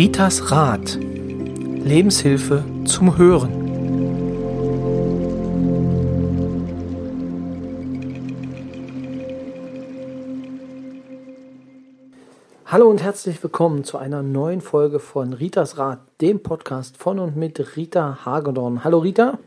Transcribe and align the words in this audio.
Ritas 0.00 0.50
Rat. 0.50 0.98
Lebenshilfe 0.98 2.64
zum 2.86 3.18
Hören. 3.18 3.52
Hallo 12.64 12.88
und 12.88 13.02
herzlich 13.02 13.42
willkommen 13.42 13.84
zu 13.84 13.98
einer 13.98 14.22
neuen 14.22 14.62
Folge 14.62 15.00
von 15.00 15.34
Ritas 15.34 15.76
Rat, 15.76 15.98
dem 16.22 16.42
Podcast 16.42 16.96
von 16.96 17.18
und 17.18 17.36
mit 17.36 17.76
Rita 17.76 18.20
Hagedorn. 18.24 18.82
Hallo 18.82 19.00
Rita. 19.00 19.38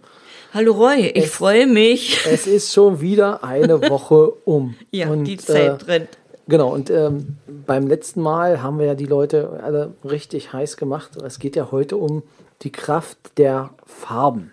Hallo 0.54 0.74
Roy, 0.74 1.08
ich 1.16 1.32
freue 1.32 1.66
mich. 1.66 2.28
Es 2.28 2.46
ist 2.46 2.72
schon 2.72 3.02
wieder 3.02 3.44
eine 3.44 3.82
Woche 3.90 4.32
um. 4.46 4.76
Ja, 4.92 5.10
und, 5.10 5.24
die 5.24 5.38
Zeit 5.38 5.88
rennt. 5.88 6.10
Genau, 6.48 6.74
und 6.74 6.90
ähm, 6.90 7.38
beim 7.66 7.88
letzten 7.88 8.22
Mal 8.22 8.62
haben 8.62 8.78
wir 8.80 8.86
ja 8.86 8.96
die 8.96 9.06
Leute 9.06 9.62
alle 9.64 9.94
richtig 10.04 10.52
heiß 10.52 10.76
gemacht. 10.78 11.16
Es 11.22 11.40
geht 11.40 11.56
ja 11.56 11.72
heute 11.72 11.96
um 11.96 12.24
die 12.64 12.72
Kraft 12.72 13.38
der 13.38 13.70
Farben. 13.86 14.52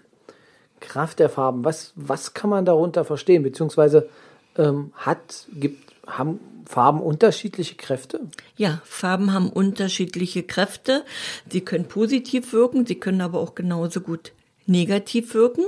Kraft 0.78 1.18
der 1.18 1.28
Farben. 1.28 1.64
Was, 1.64 1.92
was 1.96 2.32
kann 2.32 2.50
man 2.50 2.64
darunter 2.64 3.04
verstehen? 3.04 3.42
Beziehungsweise 3.42 4.08
ähm, 4.56 4.92
hat, 4.94 5.46
gibt, 5.52 5.92
haben 6.06 6.40
Farben 6.64 7.00
unterschiedliche 7.00 7.74
Kräfte? 7.74 8.20
Ja, 8.56 8.80
Farben 8.84 9.32
haben 9.32 9.50
unterschiedliche 9.50 10.44
Kräfte. 10.44 11.04
Sie 11.50 11.60
können 11.60 11.86
positiv 11.86 12.52
wirken, 12.52 12.86
sie 12.86 13.00
können 13.00 13.20
aber 13.20 13.40
auch 13.40 13.54
genauso 13.54 14.00
gut 14.00 14.32
negativ 14.66 15.34
wirken. 15.34 15.64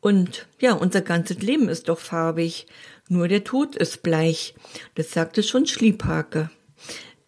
Und 0.00 0.46
ja, 0.58 0.74
unser 0.74 1.00
ganzes 1.00 1.38
Leben 1.38 1.68
ist 1.68 1.88
doch 1.88 1.98
farbig. 1.98 2.66
Nur 3.12 3.28
der 3.28 3.44
Tod 3.44 3.76
ist 3.76 4.02
bleich. 4.02 4.54
Das 4.94 5.12
sagte 5.12 5.42
schon 5.42 5.66
Schliephake 5.66 6.48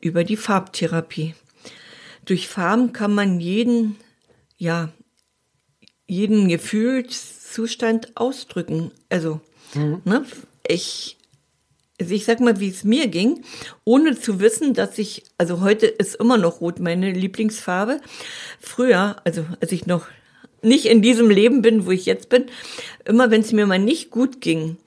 über 0.01 0.25
die 0.25 0.39
Farbtherapie. 0.39 1.35
Durch 2.25 2.49
Farben 2.49 2.95
kann 2.95 3.15
man 3.15 3.39
jeden, 3.39 3.97
ja, 4.57 4.89
jeden 6.07 6.49
Gefühlszustand 6.49 8.17
ausdrücken. 8.17 8.93
Also, 9.11 9.43
ne, 9.75 10.25
ich, 10.67 11.19
also 12.01 12.15
ich 12.15 12.25
sag 12.25 12.41
mal, 12.41 12.61
wie 12.61 12.71
es 12.71 12.85
mir 12.85 13.09
ging, 13.09 13.45
ohne 13.85 14.19
zu 14.19 14.41
wissen, 14.41 14.73
dass 14.73 14.97
ich, 14.97 15.25
also 15.37 15.61
heute 15.61 15.85
ist 15.85 16.15
immer 16.15 16.39
noch 16.39 16.63
rot 16.63 16.81
meine 16.81 17.13
Lieblingsfarbe. 17.13 18.01
Früher, 18.59 19.17
also 19.25 19.45
als 19.61 19.71
ich 19.71 19.85
noch 19.85 20.07
nicht 20.63 20.87
in 20.87 21.03
diesem 21.03 21.29
Leben 21.29 21.61
bin, 21.61 21.85
wo 21.85 21.91
ich 21.91 22.07
jetzt 22.07 22.31
bin, 22.31 22.47
immer 23.05 23.31
wenn 23.31 23.43
es 23.43 23.53
mir 23.53 23.67
mal 23.67 23.79
nicht 23.79 24.11
gut 24.11 24.41
ging, 24.41 24.79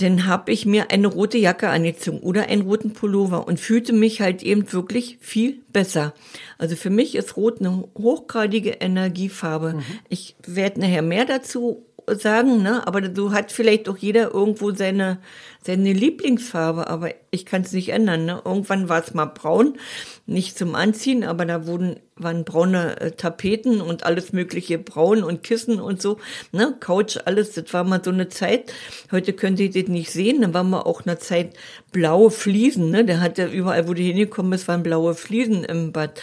dann 0.00 0.26
habe 0.26 0.52
ich 0.52 0.66
mir 0.66 0.90
eine 0.90 1.06
rote 1.06 1.38
Jacke 1.38 1.68
angezogen 1.68 2.20
oder 2.20 2.48
einen 2.48 2.62
roten 2.62 2.92
Pullover 2.92 3.46
und 3.46 3.60
fühlte 3.60 3.92
mich 3.92 4.20
halt 4.20 4.42
eben 4.42 4.72
wirklich 4.72 5.18
viel 5.20 5.60
besser. 5.72 6.14
Also 6.58 6.76
für 6.76 6.90
mich 6.90 7.14
ist 7.14 7.36
Rot 7.36 7.60
eine 7.60 7.88
hochgradige 7.96 8.70
Energiefarbe. 8.70 9.82
Ich 10.08 10.36
werde 10.46 10.80
nachher 10.80 11.02
mehr 11.02 11.24
dazu 11.24 11.86
sagen, 12.06 12.62
ne? 12.62 12.86
aber 12.86 13.14
so 13.14 13.32
hat 13.32 13.52
vielleicht 13.52 13.88
auch 13.88 13.96
jeder 13.96 14.32
irgendwo 14.32 14.72
seine, 14.72 15.18
seine 15.62 15.92
Lieblingsfarbe, 15.92 16.88
aber 16.88 17.10
ich 17.30 17.46
kann 17.46 17.62
es 17.62 17.72
nicht 17.72 17.90
ändern. 17.90 18.24
Ne? 18.24 18.42
Irgendwann 18.44 18.88
war 18.88 19.02
es 19.02 19.14
mal 19.14 19.26
braun, 19.26 19.78
nicht 20.26 20.56
zum 20.56 20.74
Anziehen, 20.74 21.24
aber 21.24 21.44
da 21.44 21.66
wurden, 21.66 21.96
waren 22.16 22.44
braune 22.44 23.00
äh, 23.00 23.10
Tapeten 23.12 23.80
und 23.80 24.04
alles 24.04 24.32
mögliche 24.32 24.78
braun 24.78 25.22
und 25.22 25.42
Kissen 25.42 25.80
und 25.80 26.00
so, 26.00 26.18
ne? 26.52 26.76
Couch, 26.78 27.18
alles, 27.24 27.52
das 27.52 27.72
war 27.72 27.84
mal 27.84 28.02
so 28.04 28.10
eine 28.10 28.28
Zeit. 28.28 28.72
Heute 29.10 29.32
könnt 29.32 29.58
ihr 29.58 29.70
das 29.70 29.88
nicht 29.88 30.10
sehen, 30.10 30.42
dann 30.42 30.54
war 30.54 30.62
mal 30.62 30.82
auch 30.82 31.04
eine 31.04 31.18
Zeit 31.18 31.56
blaue 31.92 32.30
Fliesen, 32.30 32.90
ne? 32.90 33.04
Der 33.04 33.20
hat 33.20 33.38
ja 33.38 33.48
überall, 33.48 33.88
wo 33.88 33.94
du 33.94 34.02
hingekommen 34.02 34.50
bist, 34.50 34.68
waren 34.68 34.82
blaue 34.82 35.14
Fliesen 35.14 35.64
im 35.64 35.92
Bad. 35.92 36.20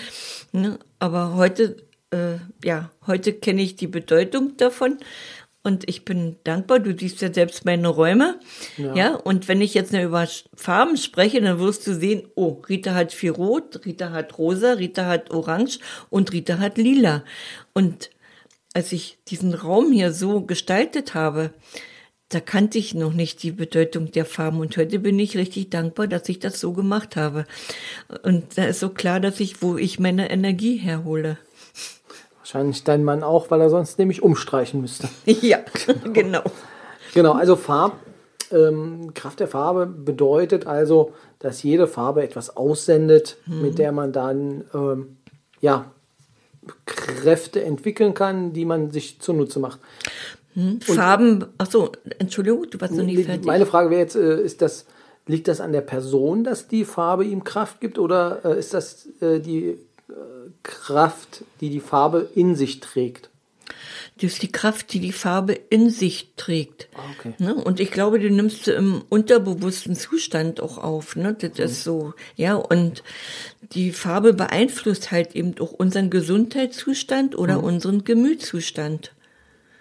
Ne? 0.51 0.79
Aber 0.99 1.35
heute, 1.35 1.77
äh, 2.11 2.37
ja, 2.63 2.89
heute 3.05 3.33
kenne 3.33 3.61
ich 3.61 3.75
die 3.75 3.87
Bedeutung 3.87 4.57
davon. 4.57 4.97
Und 5.67 5.89
ich 5.89 6.05
bin 6.05 6.37
dankbar, 6.45 6.79
du 6.79 6.97
siehst 6.97 7.21
ja 7.21 7.33
selbst 7.33 7.65
meine 7.65 7.89
Räume. 7.89 8.39
Ja. 8.77 9.15
und 9.15 9.49
wenn 9.49 9.59
ich 9.59 9.73
jetzt 9.73 9.91
nur 9.91 10.01
über 10.01 10.25
Farben 10.55 10.95
spreche, 10.95 11.41
dann 11.41 11.59
wirst 11.59 11.85
du 11.85 11.93
sehen, 11.93 12.23
oh, 12.35 12.61
Rita 12.69 12.93
hat 12.93 13.11
viel 13.11 13.31
Rot, 13.31 13.85
Rita 13.85 14.11
hat 14.11 14.37
Rosa, 14.37 14.71
Rita 14.73 15.05
hat 15.07 15.29
Orange 15.29 15.79
und 16.09 16.31
Rita 16.31 16.59
hat 16.59 16.77
Lila. 16.77 17.25
Und 17.73 18.11
als 18.73 18.93
ich 18.93 19.17
diesen 19.27 19.53
Raum 19.53 19.91
hier 19.91 20.13
so 20.13 20.39
gestaltet 20.39 21.15
habe, 21.15 21.51
da 22.29 22.39
kannte 22.39 22.77
ich 22.77 22.93
noch 22.93 23.11
nicht 23.11 23.43
die 23.43 23.51
Bedeutung 23.51 24.09
der 24.11 24.23
Farben 24.23 24.59
und 24.59 24.77
heute 24.77 24.99
bin 24.99 25.19
ich 25.19 25.35
richtig 25.35 25.69
dankbar, 25.69 26.07
dass 26.07 26.29
ich 26.29 26.39
das 26.39 26.61
so 26.61 26.71
gemacht 26.71 27.17
habe. 27.17 27.45
Und 28.23 28.57
da 28.57 28.63
ist 28.63 28.79
so 28.79 28.87
klar, 28.87 29.19
dass 29.19 29.41
ich, 29.41 29.61
wo 29.61 29.75
ich 29.75 29.99
meine 29.99 30.29
Energie 30.29 30.77
herhole. 30.77 31.37
Wahrscheinlich 32.47 32.85
dein 32.85 33.03
Mann 33.03 33.23
auch, 33.23 33.51
weil 33.51 33.59
er 33.59 33.69
sonst 33.69 33.99
nämlich 33.99 34.23
umstreichen 34.23 34.79
müsste. 34.79 35.09
Ja, 35.41 35.59
genau. 36.13 36.43
Genau, 37.13 37.33
also 37.33 37.57
Farb, 37.57 37.99
ähm, 38.51 39.13
Kraft 39.13 39.41
der 39.41 39.49
Farbe 39.49 39.85
bedeutet 39.85 40.65
also, 40.65 41.13
dass 41.39 41.61
jede 41.61 41.87
Farbe 41.87 42.23
etwas 42.23 42.55
aussendet, 42.55 43.35
mit 43.47 43.77
der 43.79 43.91
man 43.91 44.13
dann 44.13 44.63
ähm, 44.73 45.17
ja, 45.59 45.91
Kräfte 46.85 47.61
entwickeln 47.65 48.13
kann, 48.13 48.53
die 48.53 48.63
man 48.63 48.91
sich 48.91 49.19
zunutze 49.19 49.59
macht. 49.59 49.79
Farben, 50.79 51.45
ach 51.57 51.69
so, 51.69 51.91
Entschuldigung, 52.17 52.69
du 52.69 52.79
warst 52.79 52.93
noch 52.93 53.03
nicht 53.03 53.25
fertig. 53.25 53.45
Meine 53.45 53.65
Frage 53.65 53.89
wäre 53.89 54.01
jetzt, 54.01 54.15
äh, 54.15 54.41
ist 54.41 54.61
das, 54.61 54.85
liegt 55.25 55.49
das 55.49 55.59
an 55.59 55.73
der 55.73 55.81
Person, 55.81 56.45
dass 56.45 56.69
die 56.69 56.85
Farbe 56.85 57.25
ihm 57.25 57.43
Kraft 57.43 57.81
gibt 57.81 57.99
oder 57.99 58.45
äh, 58.45 58.57
ist 58.57 58.73
das 58.73 59.07
äh, 59.21 59.39
die 59.41 59.77
Kraft, 60.63 61.43
die 61.61 61.69
die 61.69 61.79
Farbe 61.79 62.29
in 62.35 62.55
sich 62.55 62.79
trägt? 62.79 63.29
Das 64.15 64.33
ist 64.33 64.41
die 64.41 64.51
Kraft, 64.51 64.93
die 64.93 64.99
die 64.99 65.11
Farbe 65.11 65.53
in 65.53 65.89
sich 65.89 66.31
trägt. 66.37 66.87
Ah, 66.95 67.01
okay. 67.17 67.33
Ne? 67.37 67.53
Und 67.53 67.79
ich 67.79 67.91
glaube, 67.91 68.17
die 68.17 68.29
nimmst 68.31 68.65
du 68.65 68.71
im 68.71 69.03
unterbewussten 69.09 69.95
Zustand 69.95 70.59
auch 70.61 70.77
auf. 70.79 71.15
Ne? 71.15 71.35
Das 71.35 71.57
Mhm. 71.57 71.63
ist 71.65 71.83
so, 71.83 72.13
ja. 72.35 72.55
Und 72.55 73.03
die 73.73 73.91
Farbe 73.91 74.33
beeinflusst 74.33 75.11
halt 75.11 75.35
eben 75.35 75.53
auch 75.59 75.71
unseren 75.71 76.09
Gesundheitszustand 76.09 77.33
Mhm. 77.33 77.39
oder 77.39 77.63
unseren 77.63 78.03
Gemütszustand. 78.05 79.13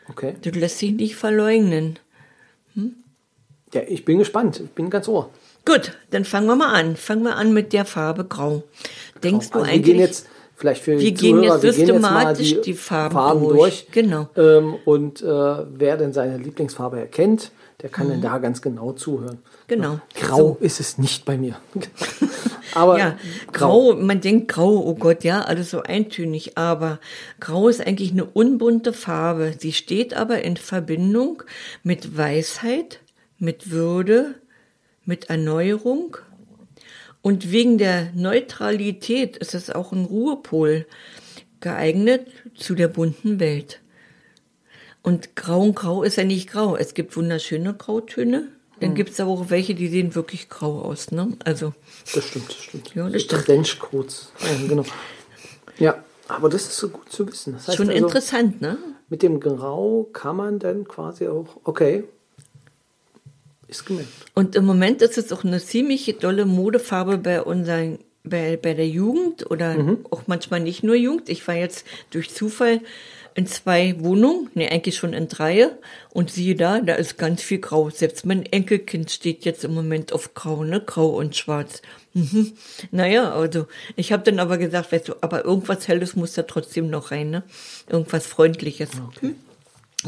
Okay. 0.08 0.34
Das 0.42 0.54
lässt 0.54 0.78
sich 0.78 0.92
nicht 0.92 1.16
verleugnen. 1.16 1.98
Ja, 3.72 3.82
ich 3.88 4.04
bin 4.04 4.18
gespannt. 4.18 4.60
Ich 4.64 4.70
bin 4.70 4.90
ganz 4.90 5.08
ohr. 5.08 5.30
Gut, 5.66 5.92
dann 6.10 6.24
fangen 6.24 6.46
wir 6.46 6.56
mal 6.56 6.72
an. 6.72 6.96
Fangen 6.96 7.24
wir 7.24 7.36
an 7.36 7.52
mit 7.52 7.72
der 7.72 7.84
Farbe 7.84 8.24
Grau. 8.24 8.62
Denkst 9.22 9.50
du 9.50 9.58
Also 9.58 9.66
wir 9.66 9.72
eigentlich? 9.74 9.84
gehen 9.84 9.98
jetzt 9.98 10.26
vielleicht 10.54 10.82
für 10.82 10.92
wir 10.92 10.98
die 10.98 11.12
gehen 11.12 11.36
Zuhörer, 11.38 11.54
jetzt 11.54 11.62
wir 11.64 11.72
gehen 11.72 11.94
jetzt 11.94 12.00
mal 12.02 12.34
systematisch 12.36 12.48
die, 12.54 12.60
die 12.72 12.74
Farben 12.74 13.14
Farben 13.14 13.40
durch. 13.48 13.58
durch. 13.58 13.86
Genau. 13.90 14.28
Ähm, 14.36 14.76
und 14.84 15.20
äh, 15.22 15.26
wer 15.26 15.96
denn 15.98 16.12
seine 16.12 16.38
Lieblingsfarbe 16.38 16.98
erkennt, 16.98 17.50
der 17.82 17.90
kann 17.90 18.08
dann 18.08 18.22
da 18.22 18.38
ganz 18.38 18.62
genau 18.62 18.92
zuhören. 18.92 19.36
Mhm. 19.36 19.66
Genau. 19.66 20.00
Grau 20.14 20.38
So. 20.38 20.56
ist 20.60 20.80
es 20.80 20.96
nicht 20.96 21.24
bei 21.26 21.36
mir. 21.36 21.56
Aber 22.74 22.98
Ja, 22.98 23.16
grau, 23.52 23.94
man 23.94 24.20
denkt 24.20 24.48
grau, 24.48 24.78
oh 24.86 24.94
Gott, 24.94 25.24
ja, 25.24 25.42
alles 25.42 25.70
so 25.70 25.82
eintönig, 25.82 26.58
aber 26.58 26.98
grau 27.40 27.68
ist 27.68 27.80
eigentlich 27.86 28.12
eine 28.12 28.24
unbunte 28.26 28.92
Farbe. 28.92 29.54
Sie 29.58 29.72
steht 29.72 30.12
aber 30.14 30.42
in 30.42 30.56
Verbindung 30.58 31.42
mit 31.82 32.18
Weisheit, 32.18 33.00
mit 33.38 33.70
Würde, 33.70 34.34
mit 35.06 35.30
Erneuerung. 35.30 36.16
Und 37.22 37.50
wegen 37.50 37.78
der 37.78 38.12
Neutralität 38.14 39.36
ist 39.36 39.54
es 39.54 39.70
auch 39.70 39.92
ein 39.92 40.04
Ruhepol 40.04 40.86
geeignet 41.60 42.28
zu 42.54 42.74
der 42.74 42.88
bunten 42.88 43.40
Welt. 43.40 43.80
Und 45.02 45.34
grau 45.36 45.62
und 45.62 45.74
grau 45.74 46.02
ist 46.02 46.16
ja 46.16 46.24
nicht 46.24 46.50
grau. 46.50 46.76
Es 46.76 46.94
gibt 46.94 47.16
wunderschöne 47.16 47.74
Grautöne. 47.74 48.48
Dann 48.80 48.94
gibt 48.94 49.10
es 49.10 49.20
aber 49.20 49.30
auch 49.30 49.48
welche, 49.48 49.74
die 49.74 49.88
sehen 49.88 50.14
wirklich 50.14 50.50
grau 50.50 50.82
aus. 50.82 51.10
Ne? 51.10 51.32
Also 51.44 51.72
Das 52.14 52.24
stimmt, 52.24 52.50
das 52.50 52.56
stimmt. 52.56 52.94
Ja, 52.94 53.08
das 53.08 53.22
stimmt. 53.22 53.46
Trenchcoats. 53.46 54.32
Ja, 54.40 54.68
genau. 54.68 54.84
Ja, 55.78 56.04
aber 56.28 56.50
das 56.50 56.62
ist 56.62 56.76
so 56.76 56.90
gut 56.90 57.10
zu 57.10 57.26
wissen. 57.26 57.54
Das 57.54 57.68
heißt 57.68 57.76
schon 57.78 57.88
also, 57.88 58.04
interessant, 58.04 58.60
ne? 58.60 58.76
mit 59.08 59.22
dem 59.22 59.40
Grau 59.40 60.08
kann 60.12 60.36
man 60.36 60.58
dann 60.58 60.86
quasi 60.86 61.28
auch, 61.28 61.60
okay, 61.64 62.04
ist 63.68 63.84
gemerkt. 63.86 64.08
Und 64.34 64.54
im 64.56 64.64
Moment 64.64 65.02
ist 65.02 65.18
es 65.18 65.32
auch 65.32 65.44
eine 65.44 65.60
ziemlich 65.60 66.16
dolle 66.20 66.44
Modefarbe 66.46 67.18
bei 67.18 67.42
unseren, 67.42 67.98
bei, 68.24 68.56
bei 68.56 68.74
der 68.74 68.88
Jugend 68.88 69.50
oder 69.50 69.74
Mhm. 69.74 70.06
auch 70.10 70.22
manchmal 70.26 70.60
nicht 70.60 70.82
nur 70.82 70.94
Jugend. 70.94 71.28
Ich 71.28 71.46
war 71.48 71.54
jetzt 71.54 71.84
durch 72.10 72.30
Zufall 72.34 72.80
in 73.34 73.46
zwei 73.46 73.94
Wohnungen, 73.98 74.48
nee, 74.54 74.66
eigentlich 74.68 74.96
schon 74.96 75.12
in 75.12 75.28
drei. 75.28 75.68
Und 76.10 76.30
siehe 76.30 76.54
da, 76.54 76.80
da 76.80 76.94
ist 76.94 77.18
ganz 77.18 77.42
viel 77.42 77.58
Grau. 77.58 77.90
Selbst 77.90 78.24
mein 78.24 78.46
Enkelkind 78.46 79.10
steht 79.10 79.44
jetzt 79.44 79.62
im 79.62 79.74
Moment 79.74 80.12
auf 80.14 80.32
Grau, 80.34 80.64
ne? 80.64 80.80
Grau 80.80 81.08
und 81.18 81.36
Schwarz. 81.36 81.82
Mhm. 82.14 82.52
Naja, 82.92 83.34
also 83.34 83.66
ich 83.94 84.10
habe 84.12 84.22
dann 84.22 84.38
aber 84.38 84.56
gesagt, 84.56 84.90
weißt 84.90 85.08
du, 85.08 85.14
aber 85.20 85.44
irgendwas 85.44 85.86
Helles 85.86 86.16
muss 86.16 86.32
da 86.32 86.44
trotzdem 86.44 86.88
noch 86.88 87.10
rein, 87.10 87.28
ne? 87.30 87.42
Irgendwas 87.90 88.26
Freundliches. 88.26 88.88
Hm? 89.20 89.34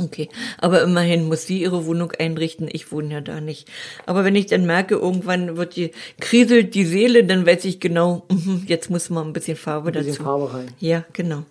Okay, 0.05 0.29
aber 0.59 0.83
immerhin 0.83 1.27
muss 1.27 1.47
sie 1.47 1.61
ihre 1.61 1.87
Wohnung 1.87 2.12
einrichten. 2.12 2.69
Ich 2.71 2.93
wohne 2.93 3.15
ja 3.15 3.21
da 3.21 3.41
nicht. 3.41 3.69
Aber 4.06 4.25
wenn 4.25 4.37
ich 4.37 4.47
dann 4.47 4.67
merke, 4.67 4.95
irgendwann 4.95 5.56
wird 5.56 5.77
die 5.77 5.93
kriselt 6.21 6.75
die 6.75 6.85
Seele, 6.85 7.25
dann 7.25 7.47
weiß 7.47 7.65
ich 7.65 7.81
genau, 7.81 8.27
mhm, 8.31 8.65
jetzt 8.67 8.91
muss 8.91 9.11
man 9.11 9.29
ein 9.29 9.33
bisschen 9.33 9.56
Farbe 9.56 9.89
Ein 9.89 9.93
bisschen 9.95 10.12
dazu. 10.12 10.23
Farbe 10.23 10.55
rein. 10.55 10.69
Ja, 10.81 11.05
genau. 11.12 11.45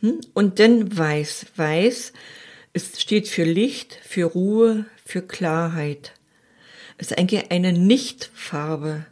Hm? 0.00 0.20
Und 0.34 0.58
dann 0.58 0.96
weiß. 0.96 1.46
Weiß 1.56 2.12
es 2.72 3.00
steht 3.00 3.28
für 3.28 3.44
Licht, 3.44 3.98
für 4.02 4.24
Ruhe, 4.24 4.86
für 5.04 5.22
Klarheit. 5.22 6.12
Es 6.96 7.10
ist 7.10 7.18
eigentlich 7.18 7.50
eine 7.50 7.72
Nichtfarbe. 7.72 9.06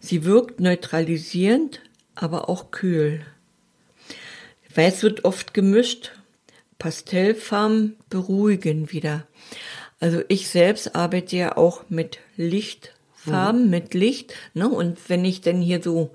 Sie 0.00 0.24
wirkt 0.24 0.60
neutralisierend, 0.60 1.80
aber 2.14 2.48
auch 2.48 2.70
kühl. 2.70 3.24
Weiß 4.74 5.02
wird 5.02 5.24
oft 5.24 5.54
gemischt. 5.54 6.12
Pastellfarben 6.84 7.96
beruhigen 8.10 8.92
wieder. 8.92 9.26
Also 10.00 10.20
ich 10.28 10.48
selbst 10.48 10.94
arbeite 10.94 11.34
ja 11.34 11.56
auch 11.56 11.84
mit 11.88 12.18
Lichtfarben, 12.36 13.70
mit 13.70 13.94
Licht. 13.94 14.34
Ne? 14.52 14.68
Und 14.68 14.98
wenn 15.08 15.24
ich 15.24 15.40
dann 15.40 15.62
hier 15.62 15.82
so 15.82 16.10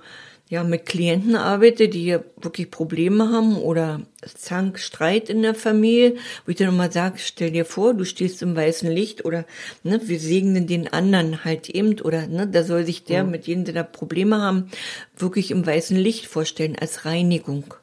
ja 0.47 0.63
mit 0.63 0.85
Klienten 0.85 1.35
arbeite, 1.35 1.89
die 1.89 2.01
hier 2.01 2.23
wirklich 2.39 2.69
Probleme 2.69 3.31
haben 3.31 3.57
oder 3.57 4.01
Zank, 4.21 4.77
Streit 4.77 5.27
in 5.31 5.41
der 5.41 5.55
Familie, 5.55 6.17
wo 6.45 6.51
ich 6.51 6.57
dann 6.57 6.67
immer 6.67 6.91
sage, 6.91 7.15
stell 7.17 7.49
dir 7.49 7.65
vor, 7.65 7.95
du 7.95 8.05
stehst 8.05 8.43
im 8.43 8.55
weißen 8.55 8.91
Licht 8.91 9.25
oder 9.25 9.45
ne, 9.81 9.99
wir 10.03 10.19
segnen 10.19 10.67
den 10.67 10.87
anderen 10.87 11.45
halt 11.45 11.67
eben 11.67 11.99
oder 11.99 12.27
ne, 12.27 12.45
da 12.45 12.63
soll 12.63 12.85
sich 12.85 13.05
der, 13.05 13.23
mit 13.23 13.47
denen 13.47 13.65
sie 13.65 13.73
da 13.73 13.81
Probleme 13.81 14.39
haben, 14.39 14.69
wirklich 15.17 15.49
im 15.49 15.65
weißen 15.65 15.97
Licht 15.97 16.27
vorstellen 16.27 16.77
als 16.79 17.05
Reinigung. 17.05 17.73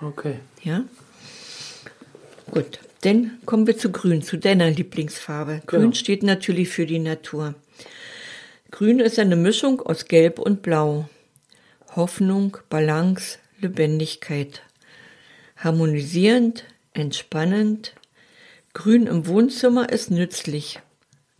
Okay. 0.00 0.36
Ja? 0.62 0.84
Gut, 2.50 2.78
dann 3.02 3.38
kommen 3.44 3.66
wir 3.66 3.76
zu 3.76 3.90
Grün, 3.90 4.22
zu 4.22 4.36
deiner 4.38 4.70
Lieblingsfarbe. 4.70 5.62
Grün 5.66 5.80
Genau. 5.82 5.94
steht 5.94 6.22
natürlich 6.22 6.68
für 6.68 6.86
die 6.86 6.98
Natur. 6.98 7.54
Grün 8.70 9.00
ist 9.00 9.18
eine 9.18 9.36
Mischung 9.36 9.80
aus 9.80 10.06
Gelb 10.06 10.38
und 10.38 10.62
Blau. 10.62 11.08
Hoffnung, 11.94 12.58
Balance, 12.68 13.38
Lebendigkeit. 13.60 14.62
Harmonisierend, 15.56 16.64
entspannend. 16.92 17.94
Grün 18.74 19.06
im 19.06 19.26
Wohnzimmer 19.26 19.88
ist 19.90 20.10
nützlich. 20.10 20.80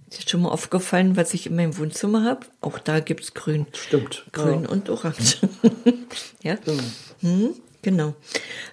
Ist 0.09 0.25
dir 0.25 0.29
schon 0.31 0.43
mal 0.43 0.51
aufgefallen, 0.51 1.17
was 1.17 1.35
ich 1.35 1.47
in 1.49 1.57
meinem 1.57 1.77
Wohnzimmer 1.77 2.25
habe? 2.25 2.47
Auch 2.61 2.79
da 2.79 3.01
gibt's 3.01 3.35
Grün. 3.35 3.67
Stimmt. 3.75 4.25
Grün 4.33 4.65
und 4.65 4.89
Orange. 4.89 5.39
ja? 6.43 6.57
Hm, 7.21 7.55
genau. 7.87 8.15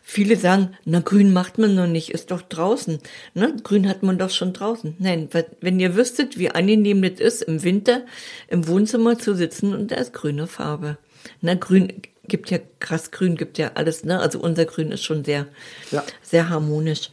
Viele 0.01 0.35
sagen, 0.35 0.75
na, 0.85 0.99
grün 0.99 1.31
macht 1.33 1.59
man 1.59 1.75
noch 1.75 1.85
nicht, 1.85 2.09
ist 2.09 2.31
doch 2.31 2.41
draußen. 2.41 2.97
Ne? 3.35 3.55
Grün 3.63 3.87
hat 3.87 4.01
man 4.01 4.17
doch 4.17 4.31
schon 4.31 4.53
draußen. 4.53 4.95
Nein, 4.97 5.29
wenn 5.61 5.79
ihr 5.79 5.95
wüsstet, 5.95 6.39
wie 6.39 6.49
angenehm 6.49 7.03
das 7.03 7.19
ist, 7.19 7.43
im 7.43 7.63
Winter 7.63 8.01
im 8.47 8.67
Wohnzimmer 8.67 9.19
zu 9.19 9.35
sitzen 9.35 9.75
und 9.75 9.91
da 9.91 9.97
ist 9.97 10.13
grüne 10.13 10.47
Farbe. 10.47 10.97
Na, 11.41 11.53
grün 11.53 11.93
gibt 12.27 12.49
ja, 12.49 12.57
krass 12.79 13.11
grün 13.11 13.35
gibt 13.35 13.59
ja 13.59 13.71
alles, 13.75 14.03
ne? 14.03 14.19
Also 14.19 14.39
unser 14.39 14.65
Grün 14.65 14.91
ist 14.91 15.03
schon 15.03 15.23
sehr, 15.23 15.45
Ja. 15.91 16.03
sehr 16.23 16.49
harmonisch. 16.49 17.11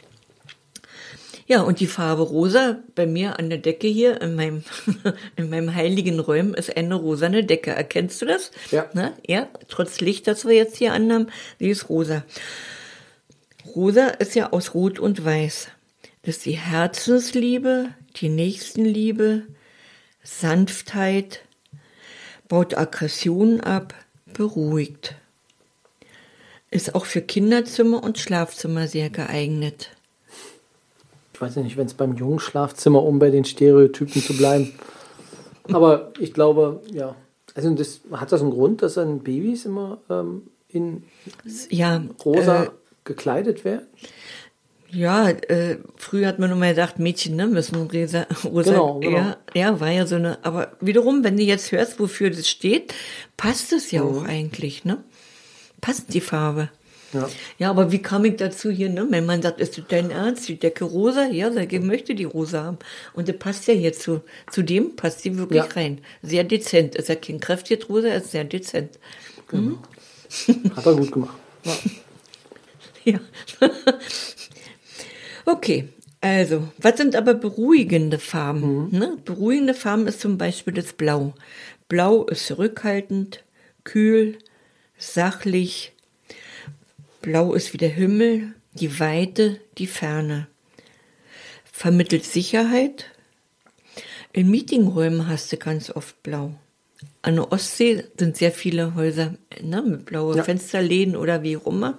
Ja, 1.50 1.62
und 1.62 1.80
die 1.80 1.88
Farbe 1.88 2.22
rosa 2.22 2.78
bei 2.94 3.06
mir 3.06 3.40
an 3.40 3.50
der 3.50 3.58
Decke 3.58 3.88
hier 3.88 4.20
in 4.20 4.36
meinem, 4.36 4.62
in 5.36 5.50
meinem 5.50 5.74
heiligen 5.74 6.20
Räumen 6.20 6.54
ist 6.54 6.76
eine 6.76 6.94
rosane 6.94 7.42
Decke. 7.42 7.72
Erkennst 7.72 8.22
du 8.22 8.26
das? 8.26 8.52
Ja. 8.70 8.88
Na, 8.92 9.14
ja, 9.26 9.48
trotz 9.66 9.98
Licht, 9.98 10.28
das 10.28 10.44
wir 10.44 10.54
jetzt 10.54 10.76
hier 10.76 10.92
anhaben, 10.92 11.26
die 11.58 11.70
ist 11.70 11.88
rosa. 11.88 12.22
Rosa 13.74 14.10
ist 14.10 14.36
ja 14.36 14.52
aus 14.52 14.74
Rot 14.74 15.00
und 15.00 15.24
Weiß. 15.24 15.70
Das 16.22 16.36
ist 16.36 16.46
die 16.46 16.56
Herzensliebe, 16.56 17.88
die 18.14 18.28
Nächstenliebe, 18.28 19.42
Sanftheit, 20.22 21.40
baut 22.46 22.78
Aggressionen 22.78 23.60
ab, 23.60 23.92
beruhigt. 24.34 25.16
Ist 26.70 26.94
auch 26.94 27.06
für 27.06 27.22
Kinderzimmer 27.22 28.04
und 28.04 28.20
Schlafzimmer 28.20 28.86
sehr 28.86 29.10
geeignet. 29.10 29.90
Ich 31.40 31.46
weiß 31.46 31.56
nicht, 31.56 31.78
wenn 31.78 31.86
es 31.86 31.94
beim 31.94 32.16
jungen 32.16 32.38
Schlafzimmer, 32.38 33.02
um 33.02 33.18
bei 33.18 33.30
den 33.30 33.46
Stereotypen 33.46 34.20
zu 34.20 34.36
bleiben. 34.36 34.74
Aber 35.72 36.12
ich 36.18 36.34
glaube, 36.34 36.82
ja. 36.92 37.16
Also 37.54 37.72
das, 37.74 38.02
hat 38.12 38.30
das 38.30 38.42
einen 38.42 38.50
Grund, 38.50 38.82
dass 38.82 38.94
dann 38.94 39.20
Babys 39.20 39.64
immer 39.64 40.02
ähm, 40.10 40.42
in 40.68 41.04
Ja, 41.70 42.02
rosa 42.26 42.64
Äh, 42.64 42.70
gekleidet 43.04 43.64
werden? 43.64 43.86
ja, 44.90 45.30
äh, 45.30 45.78
früher 45.96 46.28
hat 46.28 46.38
man 46.40 46.50
immer 46.50 46.68
gedacht, 46.68 46.98
Mädchen 46.98 47.36
ne, 47.36 47.46
müssen 47.46 47.76
rosa, 47.76 48.26
rosa 48.44 48.72
Genau, 48.72 48.98
genau. 49.00 49.16
Ja, 49.16 49.36
ja, 49.54 49.80
war 49.80 49.90
ja 49.90 50.06
so 50.06 50.16
eine, 50.16 50.44
aber 50.44 50.72
wiederum, 50.80 51.24
wenn 51.24 51.38
du 51.38 51.42
jetzt 51.42 51.72
hörst, 51.72 51.98
wofür 52.00 52.28
das 52.28 52.48
steht, 52.50 52.92
passt 53.38 53.72
es 53.72 53.90
ja 53.92 54.02
Mhm. 54.04 54.08
auch 54.18 54.24
eigentlich, 54.24 54.84
ne? 54.84 55.02
Passt 55.80 56.12
die 56.12 56.20
Farbe. 56.20 56.68
Ja. 57.12 57.28
Ja, 57.58 57.70
aber 57.70 57.90
wie 57.92 58.00
kam 58.00 58.24
ich 58.24 58.36
dazu 58.36 58.70
hier, 58.70 58.88
ne? 58.88 59.04
Mein 59.10 59.26
Mann 59.26 59.42
sagt, 59.42 59.60
ist 59.60 59.76
das 59.76 59.84
dein 59.88 60.10
Ernst? 60.10 60.48
Die 60.48 60.58
Decke 60.58 60.84
rosa? 60.84 61.26
Ja, 61.26 61.50
sag 61.52 61.72
ich, 61.72 61.80
möchte 61.80 62.14
die 62.14 62.24
rosa 62.24 62.64
haben. 62.64 62.78
Und 63.14 63.28
das 63.28 63.36
passt 63.36 63.66
ja 63.66 63.74
hier 63.74 63.92
zu, 63.92 64.22
zu 64.50 64.62
dem, 64.62 64.94
passt 64.96 65.24
die 65.24 65.36
wirklich 65.36 65.58
Ja. 65.64 65.68
rein. 65.74 66.00
Sehr 66.22 66.44
dezent. 66.44 66.94
Ist 66.94 67.08
ja 67.08 67.16
kein 67.16 67.40
kräftiges 67.40 67.88
rosa, 67.88 68.08
ist 68.08 68.30
sehr 68.30 68.44
dezent. 68.44 68.98
Hat 70.76 70.86
er 70.86 70.94
gut 70.94 71.12
gemacht. 71.12 71.36
Ja. 71.64 71.72
Ja. 73.02 73.18
okay, 75.46 75.88
also, 76.20 76.68
was 76.78 76.98
sind 76.98 77.16
aber 77.16 77.32
beruhigende 77.32 78.18
Farben? 78.18 78.90
Ne? 78.90 79.16
Beruhigende 79.24 79.72
Farben 79.72 80.06
ist 80.06 80.20
zum 80.20 80.36
Beispiel 80.36 80.74
das 80.74 80.92
Blau. 80.92 81.32
Blau 81.88 82.24
ist 82.24 82.46
zurückhaltend, 82.46 83.42
kühl, 83.84 84.36
sachlich. 84.98 85.92
Blau 87.22 87.52
ist 87.54 87.72
wie 87.72 87.78
der 87.78 87.88
Himmel, 87.90 88.54
die 88.74 88.98
Weite, 89.00 89.60
die 89.78 89.86
Ferne. 89.86 90.46
Vermittelt 91.72 92.24
Sicherheit. 92.24 93.06
In 94.32 94.50
Meetingräumen 94.50 95.28
hast 95.28 95.52
du 95.52 95.56
ganz 95.56 95.90
oft 95.90 96.22
Blau. 96.22 96.54
An 97.22 97.36
der 97.36 97.50
Ostsee 97.52 98.04
sind 98.18 98.36
sehr 98.36 98.52
viele 98.52 98.94
Häuser 98.94 99.34
ne, 99.60 99.82
mit 99.82 100.04
blauen 100.06 100.36
Ja. 100.36 100.42
Fensterläden 100.44 101.16
oder 101.16 101.42
wie 101.42 101.56
auch 101.56 101.66
immer 101.66 101.98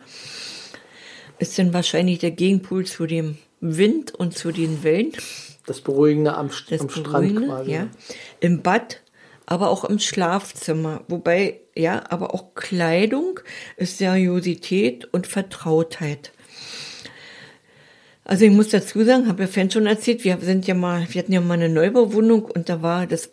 ist 1.39 1.57
dann 1.57 1.73
wahrscheinlich 1.73 2.19
der 2.19 2.29
Gegenpol 2.29 2.85
zu 2.85 3.07
dem 3.07 3.35
Wind 3.61 4.13
und 4.13 4.37
zu 4.37 4.51
den 4.51 4.83
Wellen. 4.83 5.11
Das 5.65 5.81
Beruhigende 5.81 6.35
am, 6.35 6.49
St- 6.49 6.69
Das 6.69 6.81
am 6.81 6.89
Strand 6.89 7.05
Beruhigende, 7.11 7.47
quasi. 7.47 7.71
ja. 7.71 7.87
Im 8.41 8.61
Bad, 8.61 9.01
aber 9.47 9.71
auch 9.71 9.83
im 9.83 9.97
Schlafzimmer. 9.97 11.03
Wobei, 11.07 11.59
ja, 11.81 12.03
aber 12.09 12.33
auch 12.33 12.53
Kleidung 12.55 13.39
ist 13.77 13.97
Seriosität 13.97 15.05
und 15.13 15.27
Vertrautheit. 15.27 16.31
Also 18.23 18.45
ich 18.45 18.51
muss 18.51 18.69
dazu 18.69 19.03
sagen, 19.03 19.27
habe 19.27 19.43
ja 19.43 19.47
vorhin 19.47 19.71
schon 19.71 19.87
erzählt, 19.87 20.23
wir 20.23 20.37
sind 20.39 20.67
ja 20.67 20.75
mal, 20.75 21.05
wir 21.09 21.21
hatten 21.21 21.33
ja 21.33 21.41
mal 21.41 21.55
eine 21.55 21.69
Neubauwohnung 21.69 22.43
und 22.45 22.69
da 22.69 22.81
war 22.81 23.07
das 23.07 23.31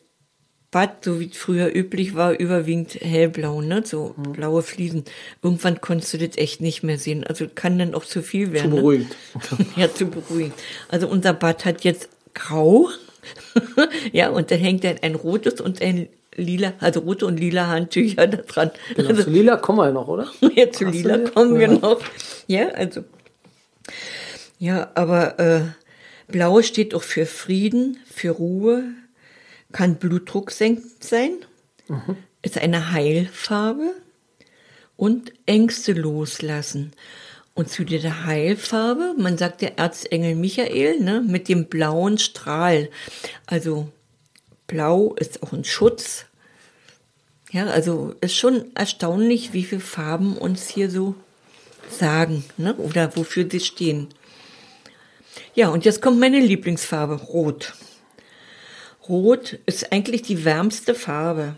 Bad, 0.70 1.02
so 1.02 1.18
wie 1.18 1.30
es 1.30 1.36
früher 1.36 1.74
üblich 1.74 2.14
war, 2.14 2.38
überwiegend 2.38 2.94
hellblau, 2.94 3.62
ne? 3.62 3.82
So 3.86 4.14
Mhm. 4.16 4.32
blaue 4.32 4.62
Fliesen. 4.62 5.04
Irgendwann 5.42 5.80
konntest 5.80 6.12
du 6.12 6.18
das 6.18 6.36
echt 6.36 6.60
nicht 6.60 6.82
mehr 6.82 6.98
sehen. 6.98 7.24
Also 7.24 7.46
kann 7.54 7.78
dann 7.78 7.94
auch 7.94 8.04
zu 8.04 8.22
viel 8.22 8.48
Zu 8.48 8.52
werden. 8.52 8.70
Ne? 8.70 8.76
beruhigend. 8.76 9.16
ja, 9.76 9.92
zu 9.94 10.06
beruhigen. 10.06 10.52
Also 10.88 11.08
unser 11.08 11.32
Bad 11.32 11.64
hat 11.64 11.84
jetzt 11.84 12.10
grau. 12.34 12.90
ja, 14.12 14.28
und 14.28 14.50
da 14.50 14.56
hängt 14.56 14.84
dann 14.84 14.98
ein 15.00 15.14
rotes 15.14 15.60
und 15.60 15.80
ein 15.80 16.08
lila, 16.38 16.72
also 16.80 17.00
rote 17.00 17.26
und 17.26 17.38
lila 17.38 17.66
Handtücher 17.66 18.26
da 18.28 18.38
dran. 18.38 18.70
Genau. 18.96 19.08
Also 19.10 19.22
Zu 19.24 19.30
Lila 19.30 19.56
kommen 19.56 19.78
wir 19.80 19.92
noch, 19.92 20.08
oder? 20.08 20.28
ja, 20.54 20.70
zu 20.70 20.86
Hast 20.86 20.94
lila 20.94 21.18
kommen 21.18 21.54
wir 21.58 21.68
Ja. 21.68 21.78
noch. 21.78 22.00
Ja, 22.46 22.68
also. 22.68 23.04
Ja, 24.58 24.90
aber 24.94 25.38
äh, 25.38 25.60
blau 26.28 26.62
steht 26.62 26.94
auch 26.94 27.02
für 27.02 27.26
Frieden, 27.26 27.98
für 28.10 28.30
Ruhe, 28.30 28.84
kann 29.72 29.96
Blutdruck 29.96 30.50
senkend 30.50 31.04
sein, 31.04 31.30
Mhm. 31.88 32.16
ist 32.42 32.58
eine 32.58 32.92
Heilfarbe 32.92 33.92
und 34.96 35.32
Ängste 35.46 35.92
loslassen. 35.92 36.92
Und 37.54 37.70
zu 37.70 37.84
dieser 37.84 38.24
Heilfarbe, 38.26 39.14
man 39.16 39.38
sagt 39.38 39.62
der 39.62 39.78
Erzengel 39.78 40.34
Michael, 40.36 41.00
ne, 41.00 41.22
mit 41.26 41.48
dem 41.48 41.64
blauen 41.66 42.18
Strahl. 42.18 42.88
Also 43.46 43.88
blau 44.66 45.14
ist 45.14 45.42
auch 45.42 45.52
ein 45.52 45.64
Schutz. 45.64 46.26
Ja, 47.50 47.66
also 47.66 48.14
ist 48.20 48.36
schon 48.36 48.66
erstaunlich, 48.74 49.52
wie 49.52 49.64
viele 49.64 49.80
Farben 49.80 50.36
uns 50.36 50.68
hier 50.68 50.90
so 50.90 51.14
sagen, 51.90 52.44
ne, 52.56 52.74
oder 52.76 53.16
wofür 53.16 53.48
sie 53.50 53.60
stehen. 53.60 54.08
Ja, 55.54 55.68
und 55.68 55.84
jetzt 55.84 56.02
kommt 56.02 56.20
meine 56.20 56.40
Lieblingsfarbe, 56.40 57.14
Rot. 57.14 57.74
Rot 59.08 59.58
ist 59.64 59.92
eigentlich 59.92 60.22
die 60.22 60.44
wärmste 60.44 60.94
Farbe. 60.94 61.56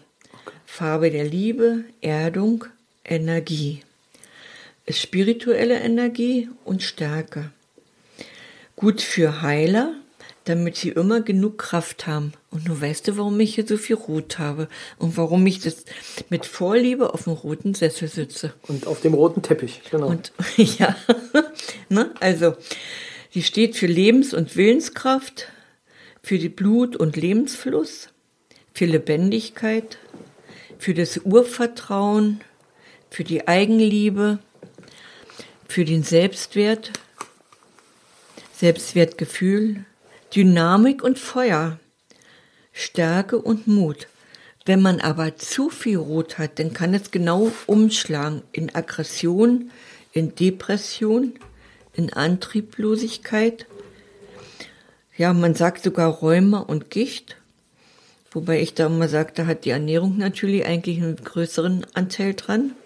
Farbe 0.64 1.10
der 1.10 1.24
Liebe, 1.24 1.84
Erdung, 2.00 2.66
Energie. 3.04 3.82
Ist 4.86 5.00
spirituelle 5.00 5.80
Energie 5.80 6.48
und 6.64 6.82
Stärke. 6.82 7.50
gut 8.76 9.02
für 9.02 9.42
Heiler, 9.42 9.94
damit 10.44 10.76
sie 10.76 10.90
immer 10.90 11.20
genug 11.20 11.58
Kraft 11.58 12.06
haben. 12.06 12.32
Und 12.50 12.66
du 12.66 12.80
weißt 12.80 13.08
du, 13.08 13.16
warum 13.16 13.38
ich 13.40 13.54
hier 13.54 13.66
so 13.66 13.76
viel 13.76 13.96
Rot 13.96 14.38
habe 14.38 14.68
und 14.98 15.16
warum 15.16 15.46
ich 15.46 15.60
das 15.60 15.84
mit 16.30 16.46
Vorliebe 16.46 17.12
auf 17.12 17.24
dem 17.24 17.34
roten 17.34 17.74
Sessel 17.74 18.08
sitze. 18.08 18.52
Und 18.66 18.86
auf 18.86 19.00
dem 19.00 19.14
roten 19.14 19.42
Teppich, 19.42 19.82
genau. 19.90 20.08
Und 20.08 20.32
ja, 20.56 20.96
ne? 21.88 22.12
also 22.20 22.56
sie 23.30 23.42
steht 23.42 23.76
für 23.76 23.86
Lebens- 23.86 24.34
und 24.34 24.56
Willenskraft, 24.56 25.48
für 26.22 26.38
die 26.38 26.48
Blut- 26.48 26.96
und 26.96 27.16
Lebensfluss, 27.16 28.08
für 28.74 28.86
Lebendigkeit, 28.86 29.98
für 30.78 30.94
das 30.94 31.18
Urvertrauen, 31.18 32.40
für 33.10 33.24
die 33.24 33.46
Eigenliebe, 33.46 34.38
für 35.68 35.84
den 35.84 36.02
Selbstwert, 36.02 36.90
Selbstwertgefühl, 38.56 39.84
Dynamik 40.34 41.02
und 41.02 41.18
Feuer, 41.18 41.78
Stärke 42.72 43.38
und 43.38 43.66
Mut. 43.66 44.06
Wenn 44.64 44.80
man 44.80 45.00
aber 45.00 45.36
zu 45.36 45.70
viel 45.70 45.96
Rot 45.96 46.38
hat, 46.38 46.58
dann 46.58 46.72
kann 46.72 46.94
es 46.94 47.10
genau 47.10 47.50
umschlagen 47.66 48.42
in 48.52 48.72
Aggression, 48.72 49.72
in 50.12 50.34
Depression, 50.36 51.34
in 51.94 52.12
Antrieblosigkeit. 52.12 53.66
Ja, 55.16 55.32
man 55.32 55.54
sagt 55.54 55.82
sogar 55.82 56.10
Rheuma 56.10 56.60
und 56.60 56.90
Gicht. 56.90 57.36
Wobei 58.30 58.60
ich 58.60 58.74
da 58.74 58.86
immer 58.86 59.08
sage, 59.08 59.32
da 59.34 59.46
hat 59.46 59.64
die 59.64 59.70
Ernährung 59.70 60.16
natürlich 60.16 60.64
eigentlich 60.64 60.98
einen 60.98 61.16
größeren 61.16 61.84
Anteil 61.94 62.34
dran. 62.34 62.76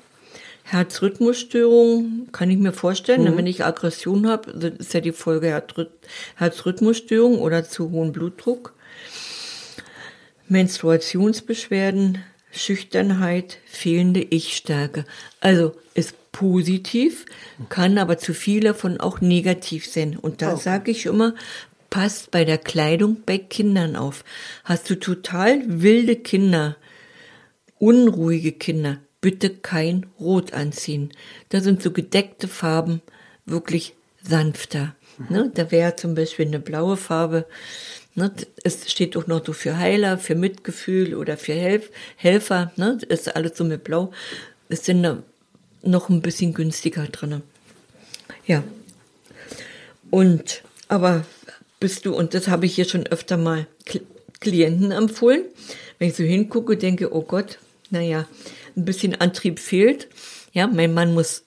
Herzrhythmusstörungen 0.64 2.32
kann 2.32 2.50
ich 2.50 2.58
mir 2.58 2.72
vorstellen. 2.72 3.30
Mhm. 3.30 3.36
Wenn 3.36 3.46
ich 3.46 3.64
Aggression 3.64 4.26
habe, 4.26 4.50
ist 4.50 4.94
ja 4.94 5.00
die 5.00 5.12
Folge 5.12 5.62
Herzrhythmusstörung 6.36 7.38
oder 7.38 7.64
zu 7.64 7.90
hohen 7.90 8.12
Blutdruck. 8.12 8.72
Menstruationsbeschwerden, 10.48 12.18
Schüchternheit, 12.50 13.58
fehlende 13.66 14.20
Ich-Stärke. 14.20 15.04
Also 15.40 15.74
ist 15.94 16.14
positiv, 16.32 17.26
kann 17.68 17.98
aber 17.98 18.18
zu 18.18 18.34
viel 18.34 18.60
davon 18.60 18.98
auch 19.00 19.20
negativ 19.20 19.86
sein. 19.86 20.16
Und 20.16 20.42
da 20.42 20.54
okay. 20.54 20.62
sage 20.62 20.90
ich 20.90 21.06
immer, 21.06 21.34
passt 21.90 22.30
bei 22.30 22.44
der 22.44 22.58
Kleidung 22.58 23.18
bei 23.24 23.38
Kindern 23.38 23.96
auf. 23.96 24.24
Hast 24.64 24.88
du 24.88 24.98
total 24.98 25.62
wilde 25.66 26.16
Kinder, 26.16 26.76
unruhige 27.78 28.52
Kinder, 28.52 28.98
bitte 29.24 29.48
kein 29.48 30.04
Rot 30.20 30.52
anziehen. 30.52 31.10
Da 31.48 31.62
sind 31.62 31.82
so 31.82 31.92
gedeckte 31.92 32.46
Farben 32.46 33.00
wirklich 33.46 33.94
sanfter. 34.22 34.94
Ne? 35.30 35.50
Da 35.54 35.70
wäre 35.70 35.96
zum 35.96 36.14
Beispiel 36.14 36.46
eine 36.46 36.58
blaue 36.58 36.98
Farbe. 36.98 37.46
Ne? 38.14 38.30
Es 38.64 38.90
steht 38.90 39.16
auch 39.16 39.26
noch 39.26 39.42
so 39.42 39.54
für 39.54 39.78
Heiler, 39.78 40.18
für 40.18 40.34
Mitgefühl 40.34 41.14
oder 41.14 41.38
für 41.38 41.54
Helf 41.54 41.90
Helfer. 42.16 42.70
Ne? 42.76 42.98
Ist 43.08 43.34
alles 43.34 43.56
so 43.56 43.64
mit 43.64 43.82
Blau. 43.82 44.12
Es 44.68 44.84
sind 44.84 45.02
da 45.02 45.22
noch 45.82 46.10
ein 46.10 46.20
bisschen 46.20 46.52
günstiger 46.52 47.06
drin. 47.06 47.40
Ja. 48.46 48.62
Und, 50.10 50.64
aber 50.88 51.24
bist 51.80 52.04
du, 52.04 52.14
und 52.14 52.34
das 52.34 52.48
habe 52.48 52.66
ich 52.66 52.74
hier 52.74 52.84
schon 52.84 53.06
öfter 53.06 53.38
mal 53.38 53.66
Klienten 54.40 54.90
empfohlen, 54.90 55.46
wenn 55.98 56.08
ich 56.08 56.14
so 56.14 56.24
hingucke, 56.24 56.76
denke, 56.76 57.14
oh 57.14 57.22
Gott, 57.22 57.58
naja, 57.88 58.26
ein 58.76 58.84
bisschen 58.84 59.20
Antrieb 59.20 59.58
fehlt. 59.58 60.08
Ja, 60.52 60.66
mein 60.66 60.94
Mann 60.94 61.14
muss, 61.14 61.44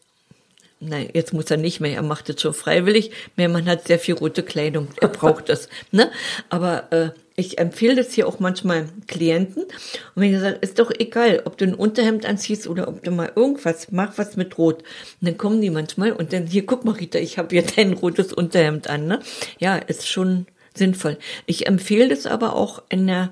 nein, 0.80 1.10
jetzt 1.14 1.34
muss 1.34 1.50
er 1.50 1.58
nicht 1.58 1.80
mehr, 1.80 1.94
er 1.94 2.04
macht 2.04 2.30
es 2.30 2.42
schon 2.42 2.54
freiwillig. 2.54 3.12
Mein 3.36 3.52
Mann 3.52 3.66
hat 3.66 3.88
sehr 3.88 4.00
viel 4.00 4.16
rote 4.16 4.44
Kleidung, 4.44 4.90
er 5.00 5.10
braucht 5.10 5.50
das. 5.50 5.70
Ne? 5.92 6.12
Aber 6.50 6.92
äh, 6.92 7.10
ich 7.40 7.60
empfehle 7.60 7.96
das 7.96 8.14
hier 8.14 8.28
auch 8.28 8.40
manchmal 8.40 8.90
Klienten. 9.08 9.64
Und 9.64 9.72
wenn 10.16 10.34
ich 10.34 10.40
sage, 10.40 10.58
ist 10.60 10.80
doch 10.80 10.92
egal, 10.98 11.44
ob 11.46 11.58
du 11.58 11.66
ein 11.66 11.76
Unterhemd 11.76 12.26
anziehst 12.26 12.68
oder 12.68 12.88
ob 12.88 13.04
du 13.04 13.12
mal 13.12 13.32
irgendwas, 13.36 13.92
mach 13.92 14.18
was 14.18 14.36
mit 14.36 14.58
Rot. 14.58 14.84
Und 15.22 15.28
dann 15.28 15.38
kommen 15.38 15.62
die 15.62 15.70
manchmal 15.70 16.14
und 16.14 16.34
dann, 16.34 16.48
hier, 16.48 16.66
guck 16.66 16.84
mal, 16.84 16.94
Rita, 16.94 17.20
ich 17.20 17.38
habe 17.38 17.50
hier 17.50 17.64
dein 17.76 17.94
rotes 17.94 18.34
Unterhemd 18.34 18.90
an. 18.90 19.06
Ne? 19.06 19.20
Ja, 19.60 19.76
ist 19.76 20.08
schon 20.08 20.48
sinnvoll. 20.74 21.18
Ich 21.46 21.68
empfehle 21.68 22.10
das 22.10 22.26
aber 22.26 22.56
auch 22.56 22.82
in 22.90 23.06
der, 23.08 23.30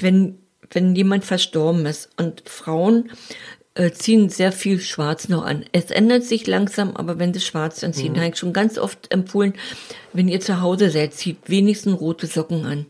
wenn 0.00 0.38
wenn 0.70 0.94
jemand 0.94 1.24
verstorben 1.24 1.86
ist. 1.86 2.10
Und 2.16 2.48
Frauen 2.48 3.10
äh, 3.74 3.92
ziehen 3.92 4.28
sehr 4.28 4.52
viel 4.52 4.80
Schwarz 4.80 5.28
noch 5.28 5.44
an. 5.44 5.64
Es 5.72 5.90
ändert 5.90 6.24
sich 6.24 6.46
langsam, 6.46 6.96
aber 6.96 7.18
wenn 7.18 7.32
sie 7.32 7.40
schwarz 7.40 7.84
anziehen, 7.84 8.14
mhm. 8.14 8.16
habe 8.16 8.28
ich 8.30 8.36
schon 8.36 8.52
ganz 8.52 8.76
oft 8.76 9.12
empfohlen, 9.12 9.54
wenn 10.12 10.28
ihr 10.28 10.40
zu 10.40 10.60
Hause 10.60 10.90
seid, 10.90 11.14
zieht 11.14 11.38
wenigstens 11.46 12.00
rote 12.00 12.26
Socken 12.26 12.64
an. 12.64 12.86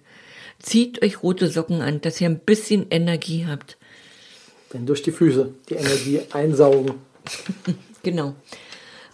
Zieht 0.60 1.02
euch 1.02 1.22
rote 1.22 1.48
Socken 1.48 1.82
an, 1.82 2.00
dass 2.00 2.20
ihr 2.20 2.28
ein 2.28 2.40
bisschen 2.40 2.86
Energie 2.90 3.46
habt. 3.46 3.76
Denn 4.72 4.86
durch 4.86 5.02
die 5.02 5.12
Füße 5.12 5.52
die 5.68 5.74
Energie 5.74 6.20
einsaugen. 6.32 6.94
genau. 8.02 8.34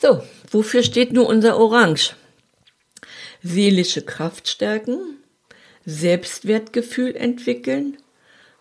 So, 0.01 0.23
wofür 0.51 0.83
steht 0.83 1.13
nur 1.13 1.27
unser 1.27 1.59
Orange? 1.59 2.15
Seelische 3.43 4.03
Kraft 4.03 4.49
stärken, 4.49 5.19
Selbstwertgefühl 5.85 7.15
entwickeln, 7.15 7.99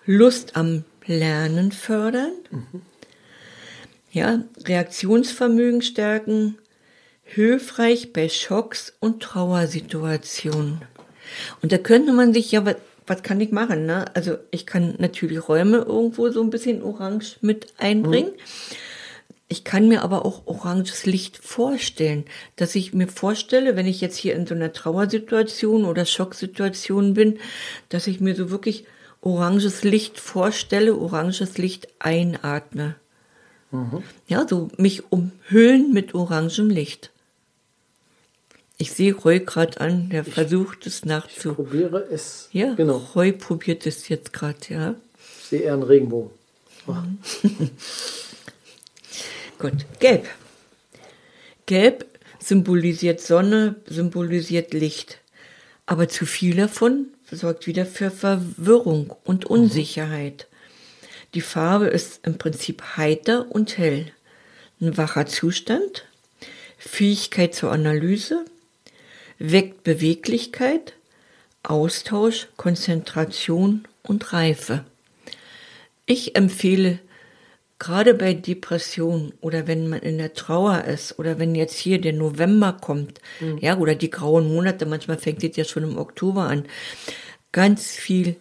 Lust 0.06 0.56
am 0.56 0.84
Lernen 1.06 1.72
fördern, 1.72 2.32
mhm. 2.52 2.82
ja, 4.12 4.44
Reaktionsvermögen 4.66 5.82
stärken, 5.82 6.58
hilfreich 7.24 8.14
bei 8.14 8.30
Schocks 8.30 8.94
und 9.00 9.22
Trauersituationen. 9.24 10.82
Und 11.62 11.72
da 11.72 11.78
könnte 11.78 12.14
man 12.14 12.34
sich 12.34 12.52
ja, 12.52 12.66
was, 12.66 12.76
was 13.08 13.24
kann 13.24 13.42
ich 13.42 13.52
machen? 13.52 13.86
Ne? 13.86 14.06
Also 14.16 14.38
ich 14.52 14.66
kann 14.66 14.96
natürlich 15.00 15.48
Räume 15.48 15.78
irgendwo 15.78 16.30
so 16.30 16.42
ein 16.42 16.50
bisschen 16.50 16.84
orange 16.84 17.38
mit 17.42 17.74
einbringen. 17.78 18.32
Mhm. 18.32 18.78
Ich 19.50 19.64
kann 19.64 19.88
mir 19.88 20.02
aber 20.02 20.26
auch 20.26 20.48
oranges 20.48 21.06
Licht 21.06 21.38
vorstellen, 21.38 22.26
dass 22.56 22.76
ich 22.76 22.94
mir 22.94 23.08
vorstelle, 23.08 23.76
wenn 23.76 23.86
ich 23.86 24.02
jetzt 24.02 24.18
hier 24.18 24.36
in 24.36 24.48
so 24.48 24.56
einer 24.56 24.74
Trauersituation 24.74 25.86
oder 25.86 26.06
Schocksituation 26.06 27.14
bin, 27.14 27.40
dass 27.90 28.08
ich 28.08 28.20
mir 28.20 28.36
so 28.36 28.50
wirklich 28.50 28.86
oranges 29.24 29.84
Licht 29.84 30.20
vorstelle, 30.20 30.96
oranges 30.96 31.58
Licht 31.58 31.88
einatme. 32.00 32.96
Mhm. 33.72 34.04
Ja, 34.28 34.46
so 34.48 34.70
mich 34.78 35.12
umhüllen 35.12 35.94
mit 35.94 36.14
orangem 36.14 36.70
Licht. 36.70 37.12
Ich 38.78 38.92
sehe 38.92 39.16
Roy 39.16 39.40
gerade 39.40 39.80
an, 39.80 40.10
der 40.10 40.28
ich, 40.28 40.34
versucht 40.34 40.86
es 40.86 41.06
nachzu. 41.06 41.50
Ich 41.52 41.56
probiere 41.56 42.06
es. 42.12 42.50
Ja, 42.52 42.74
genau. 42.74 42.98
Roy 43.16 43.32
probiert 43.32 43.86
es 43.86 44.10
jetzt 44.10 44.34
gerade, 44.34 44.58
ja. 44.70 44.96
Ich 45.42 45.48
sehe 45.50 45.62
eher 45.62 45.74
einen 45.74 45.84
Regenbogen. 45.84 46.32
Oh. 46.88 46.96
Gut, 49.60 49.86
gelb. 50.00 50.28
Gelb 51.66 52.06
symbolisiert 52.40 53.22
Sonne, 53.22 53.76
symbolisiert 53.86 54.74
Licht. 54.74 55.20
Aber 55.86 56.10
zu 56.10 56.26
viel 56.26 56.56
davon 56.56 57.08
sorgt 57.36 57.68
wieder 57.68 57.86
für 57.86 58.12
Verwirrung 58.12 59.16
und. 59.24 59.46
Unsicherheit. 59.46 60.48
Die 61.34 61.42
Farbe 61.42 61.88
ist 61.88 62.26
im 62.26 62.38
Prinzip 62.38 62.84
heiter 62.96 63.48
und 63.50 63.78
hell. 63.78 64.12
Ein 64.80 64.98
wacher 64.98 65.26
Zustand, 65.26 66.06
Fähigkeit 66.78 67.56
zur 67.56 67.72
Analyse, 67.72 68.46
weckt 69.40 69.84
Beweglichkeit, 69.84 70.94
Austausch, 71.64 72.48
Konzentration 72.58 73.88
und 74.04 74.34
Reife. 74.34 74.84
Ich 76.06 76.36
empfehle 76.36 77.00
gerade 77.80 78.14
bei 78.14 78.34
Depressionen 78.34 79.34
oder 79.42 79.68
wenn 79.68 79.90
man 79.90 80.00
in 80.00 80.18
der 80.18 80.34
Trauer 80.34 80.86
ist 80.86 81.20
oder 81.20 81.40
wenn 81.40 81.54
jetzt 81.56 81.78
hier 81.78 82.00
der 82.00 82.14
November 82.14 82.78
kommt, 82.80 83.20
mhm. 83.42 83.58
ja, 83.58 83.78
oder 83.78 83.96
die 83.96 84.10
grauen 84.10 84.54
Monate, 84.54 84.86
manchmal 84.86 85.18
fängt 85.18 85.44
es 85.44 85.56
ja 85.58 85.66
schon 85.66 85.84
im 85.84 85.98
Oktober 85.98 86.44
an, 86.44 86.66
ganz 87.54 87.92
viel, 87.92 88.36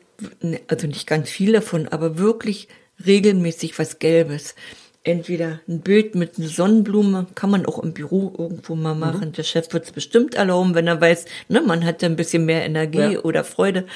also 0.67 0.89
nicht 0.89 1.07
ganz 1.07 1.31
viel 1.31 1.53
davon, 1.53 1.87
aber 1.87 2.19
wirklich 2.19 2.67
regelmäßig 3.07 3.79
was 3.79 4.01
Gelbes. 4.01 4.57
Entweder 5.05 5.61
ein 5.67 5.81
Bild 5.81 6.15
mit 6.15 6.39
einer 6.39 6.47
Sonnenblume, 6.47 7.27
kann 7.35 7.51
man 7.51 7.67
auch 7.67 7.81
im 7.81 7.93
Büro 7.93 8.33
irgendwo 8.39 8.77
mal 8.77 8.95
mhm. 8.95 9.01
machen. 9.01 9.29
Mhm. 9.29 9.33
Der 9.33 9.43
Chef 9.43 9.73
wird 9.73 9.85
es 9.85 9.91
bestimmt 9.91 10.35
erlauben, 10.35 10.77
wenn 10.77 10.87
er 10.87 11.01
weiß, 11.01 11.25
ne, 11.49 11.61
man 11.61 11.85
hat 11.85 12.03
da 12.03 12.07
ein 12.07 12.15
bisschen 12.15 12.45
mehr 12.45 12.65
Energie 12.65 13.15
ja. 13.15 13.21
oder 13.21 13.43
Freude. 13.43 13.87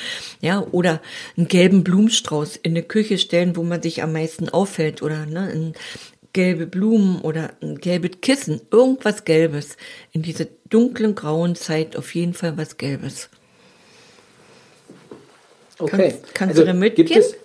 Ja, 0.41 0.67
oder 0.73 1.01
einen 1.37 1.47
gelben 1.47 1.85
Blumenstrauß 1.85 2.57
in 2.57 2.73
eine 2.73 2.83
Küche 2.83 3.19
stellen, 3.19 3.55
wo 3.57 3.63
man 3.63 3.83
sich 3.83 4.03
am 4.03 4.13
meisten 4.13 4.49
auffällt. 4.49 5.01
Oder 5.01 5.27
ne, 5.27 5.43
ein 5.43 5.75
gelbe 6.33 6.67
Blumen 6.67 7.21
oder 7.21 7.53
ein 7.63 7.79
gelbes 7.79 8.21
Kissen, 8.21 8.61
irgendwas 8.73 9.25
Gelbes. 9.25 9.77
In 10.11 10.23
dieser 10.23 10.47
dunklen, 10.69 11.15
grauen 11.15 11.55
Zeit 11.55 11.97
auf 11.97 12.17
jeden 12.17 12.35
Fall 12.35 12.59
was 12.59 12.79
Gelbes. 12.79 13.31
Okay. 15.79 16.11
Kannst, 16.11 16.35
kannst 16.35 16.53
also 16.53 16.63
du 16.63 16.67
da 16.69 16.73
mitgehen? 16.73 17.07
Gibt 17.07 17.19
es, 17.19 17.37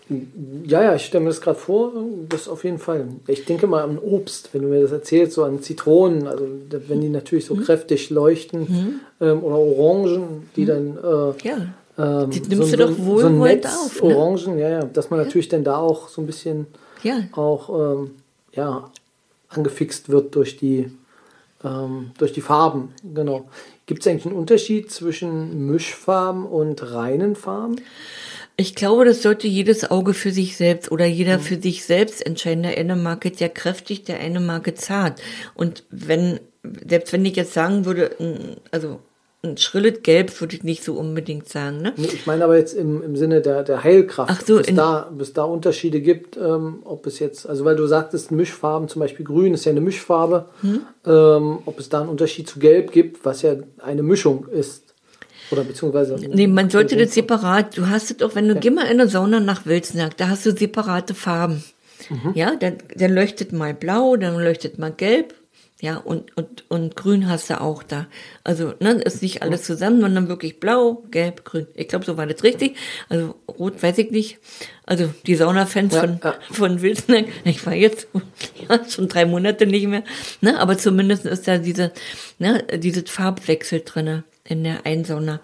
ja, 0.65 0.83
ja, 0.83 0.95
ich 0.95 1.05
stelle 1.05 1.23
mir 1.23 1.31
das 1.31 1.41
gerade 1.41 1.59
vor, 1.59 1.91
das 2.29 2.47
auf 2.47 2.63
jeden 2.63 2.79
Fall. 2.79 3.07
Ich 3.27 3.43
denke 3.43 3.67
mal 3.67 3.83
an 3.83 3.97
Obst, 3.97 4.53
wenn 4.53 4.61
du 4.61 4.69
mir 4.69 4.81
das 4.81 4.91
erzählst, 4.91 5.33
so 5.33 5.43
an 5.43 5.61
Zitronen, 5.61 6.27
also 6.27 6.47
wenn 6.69 7.01
die 7.01 7.09
natürlich 7.09 7.45
so 7.45 7.55
mhm. 7.55 7.63
kräftig 7.63 8.09
leuchten, 8.09 8.61
mhm. 8.61 8.99
ähm, 9.19 9.43
oder 9.43 9.57
Orangen, 9.57 10.49
die 10.55 10.61
mhm. 10.61 10.67
dann. 10.67 10.97
Äh, 10.97 11.47
ja. 11.47 11.57
Ähm, 11.97 12.29
die 12.29 12.39
nimmst 12.39 12.71
so, 12.71 12.77
du 12.77 12.87
doch 12.87 12.97
wohlwollend 12.97 13.65
so 13.65 13.69
auf. 13.69 14.01
Ne? 14.01 14.15
Orangen, 14.15 14.59
ja, 14.59 14.69
ja, 14.69 14.83
dass 14.85 15.09
man 15.09 15.19
ja. 15.19 15.25
natürlich 15.25 15.49
dann 15.49 15.65
da 15.65 15.77
auch 15.77 16.07
so 16.07 16.21
ein 16.21 16.25
bisschen 16.25 16.67
ja. 17.03 17.23
auch 17.33 17.97
ähm, 17.97 18.11
ja, 18.53 18.89
angefixt 19.49 20.07
wird 20.07 20.33
durch 20.35 20.55
die, 20.55 20.89
ähm, 21.63 22.11
durch 22.17 22.33
die 22.33 22.41
Farben. 22.41 22.93
Genau. 23.03 23.49
Gibt 23.85 24.01
es 24.01 24.07
eigentlich 24.07 24.25
einen 24.25 24.35
Unterschied 24.35 24.91
zwischen 24.91 25.67
Mischfarben 25.67 26.45
und 26.45 26.93
reinen 26.93 27.35
Farben? 27.35 27.77
Ich 28.57 28.75
glaube, 28.75 29.05
das 29.05 29.21
sollte 29.21 29.47
jedes 29.47 29.89
Auge 29.89 30.13
für 30.13 30.31
sich 30.31 30.55
selbst 30.55 30.91
oder 30.91 31.05
jeder 31.05 31.37
mhm. 31.37 31.41
für 31.41 31.61
sich 31.61 31.83
selbst 31.83 32.25
entscheiden. 32.25 32.63
Der 32.63 32.77
eine 32.77 32.95
mag 32.95 33.25
es 33.25 33.39
ja 33.39 33.47
kräftig, 33.47 34.03
der 34.03 34.19
eine 34.19 34.39
mag 34.39 34.67
es 34.67 34.81
zart. 34.81 35.21
Und 35.55 35.83
wenn, 35.89 36.39
selbst 36.87 37.11
wenn 37.11 37.25
ich 37.25 37.35
jetzt 37.35 37.53
sagen 37.53 37.85
würde, 37.85 38.57
also 38.71 38.99
ein 39.43 39.57
schrilles 39.57 40.03
Gelb 40.03 40.39
würde 40.39 40.55
ich 40.55 40.63
nicht 40.63 40.83
so 40.83 40.93
unbedingt 40.93 41.49
sagen. 41.49 41.81
Ne? 41.81 41.93
Ich 41.97 42.27
meine 42.27 42.43
aber 42.43 42.57
jetzt 42.57 42.73
im, 42.73 43.01
im 43.01 43.15
Sinne 43.15 43.41
der, 43.41 43.63
der 43.63 43.83
Heilkraft, 43.83 44.31
Ach 44.31 44.41
so, 44.45 44.57
bis, 44.57 44.75
da, 44.75 45.11
bis 45.11 45.33
da 45.33 45.43
Unterschiede 45.43 45.99
gibt, 45.99 46.37
ähm, 46.37 46.81
ob 46.83 47.07
es 47.07 47.17
jetzt, 47.17 47.49
also 47.49 47.65
weil 47.65 47.75
du 47.75 47.87
sagtest, 47.87 48.31
Mischfarben, 48.31 48.87
zum 48.87 48.99
Beispiel 48.99 49.25
Grün 49.25 49.55
ist 49.55 49.65
ja 49.65 49.71
eine 49.71 49.81
Mischfarbe, 49.81 50.45
hm? 50.61 50.81
ähm, 51.07 51.59
ob 51.65 51.79
es 51.79 51.89
da 51.89 52.01
einen 52.01 52.09
Unterschied 52.09 52.47
zu 52.47 52.59
Gelb 52.59 52.91
gibt, 52.91 53.25
was 53.25 53.41
ja 53.41 53.55
eine 53.79 54.03
Mischung 54.03 54.47
ist. 54.47 54.93
Oder 55.49 55.63
beziehungsweise. 55.63 56.15
Nee, 56.15 56.47
man 56.47 56.69
sollte 56.69 56.95
das 56.95 57.13
separat, 57.13 57.77
du 57.77 57.89
hast 57.89 58.11
es 58.11 58.17
doch, 58.17 58.35
wenn 58.35 58.47
du, 58.47 58.53
ja. 58.53 58.59
geh 58.59 58.69
mal 58.69 58.83
in 58.83 59.01
eine 59.01 59.07
Sauna 59.07 59.39
nach 59.39 59.65
Wilsnack, 59.65 60.15
da 60.17 60.29
hast 60.29 60.45
du 60.45 60.55
separate 60.55 61.15
Farben. 61.15 61.63
Mhm. 62.09 62.31
Ja, 62.35 62.55
dann, 62.55 62.77
dann 62.95 63.13
leuchtet 63.13 63.53
mal 63.53 63.73
blau, 63.73 64.15
dann 64.15 64.35
leuchtet 64.35 64.77
mal 64.77 64.91
gelb, 64.91 65.33
ja, 65.81 65.97
und, 65.97 66.37
und, 66.37 66.63
und 66.69 66.95
grün 66.95 67.27
hast 67.27 67.49
du 67.49 67.59
auch 67.59 67.81
da. 67.81 68.05
Also, 68.43 68.75
ne, 68.79 68.91
ist 68.91 69.23
nicht 69.23 69.41
alles 69.41 69.63
zusammen, 69.63 69.99
sondern 69.99 70.27
wirklich 70.27 70.59
blau, 70.59 71.03
gelb, 71.09 71.43
grün. 71.43 71.65
Ich 71.73 71.87
glaube, 71.87 72.05
so 72.05 72.17
war 72.17 72.27
das 72.27 72.43
richtig. 72.43 72.77
Also, 73.09 73.33
rot 73.47 73.81
weiß 73.81 73.97
ich 73.97 74.11
nicht. 74.11 74.37
Also, 74.85 75.11
die 75.25 75.33
Saunafans 75.33 75.95
ja, 75.95 76.01
von, 76.01 76.19
ja. 76.23 76.35
von 76.51 76.81
Wilsnack, 76.83 77.25
ich 77.45 77.65
war 77.65 77.73
jetzt 77.73 78.07
ja, 78.69 78.87
schon 78.87 79.07
drei 79.07 79.25
Monate 79.25 79.65
nicht 79.65 79.87
mehr, 79.87 80.03
ne, 80.39 80.59
aber 80.59 80.77
zumindest 80.77 81.25
ist 81.25 81.47
da 81.47 81.57
diese, 81.57 81.91
ne, 82.37 82.63
dieses 82.77 83.09
Farbwechsel 83.09 83.81
drinne 83.83 84.23
in 84.43 84.63
der 84.63 84.85
Einsauna. 84.85 85.39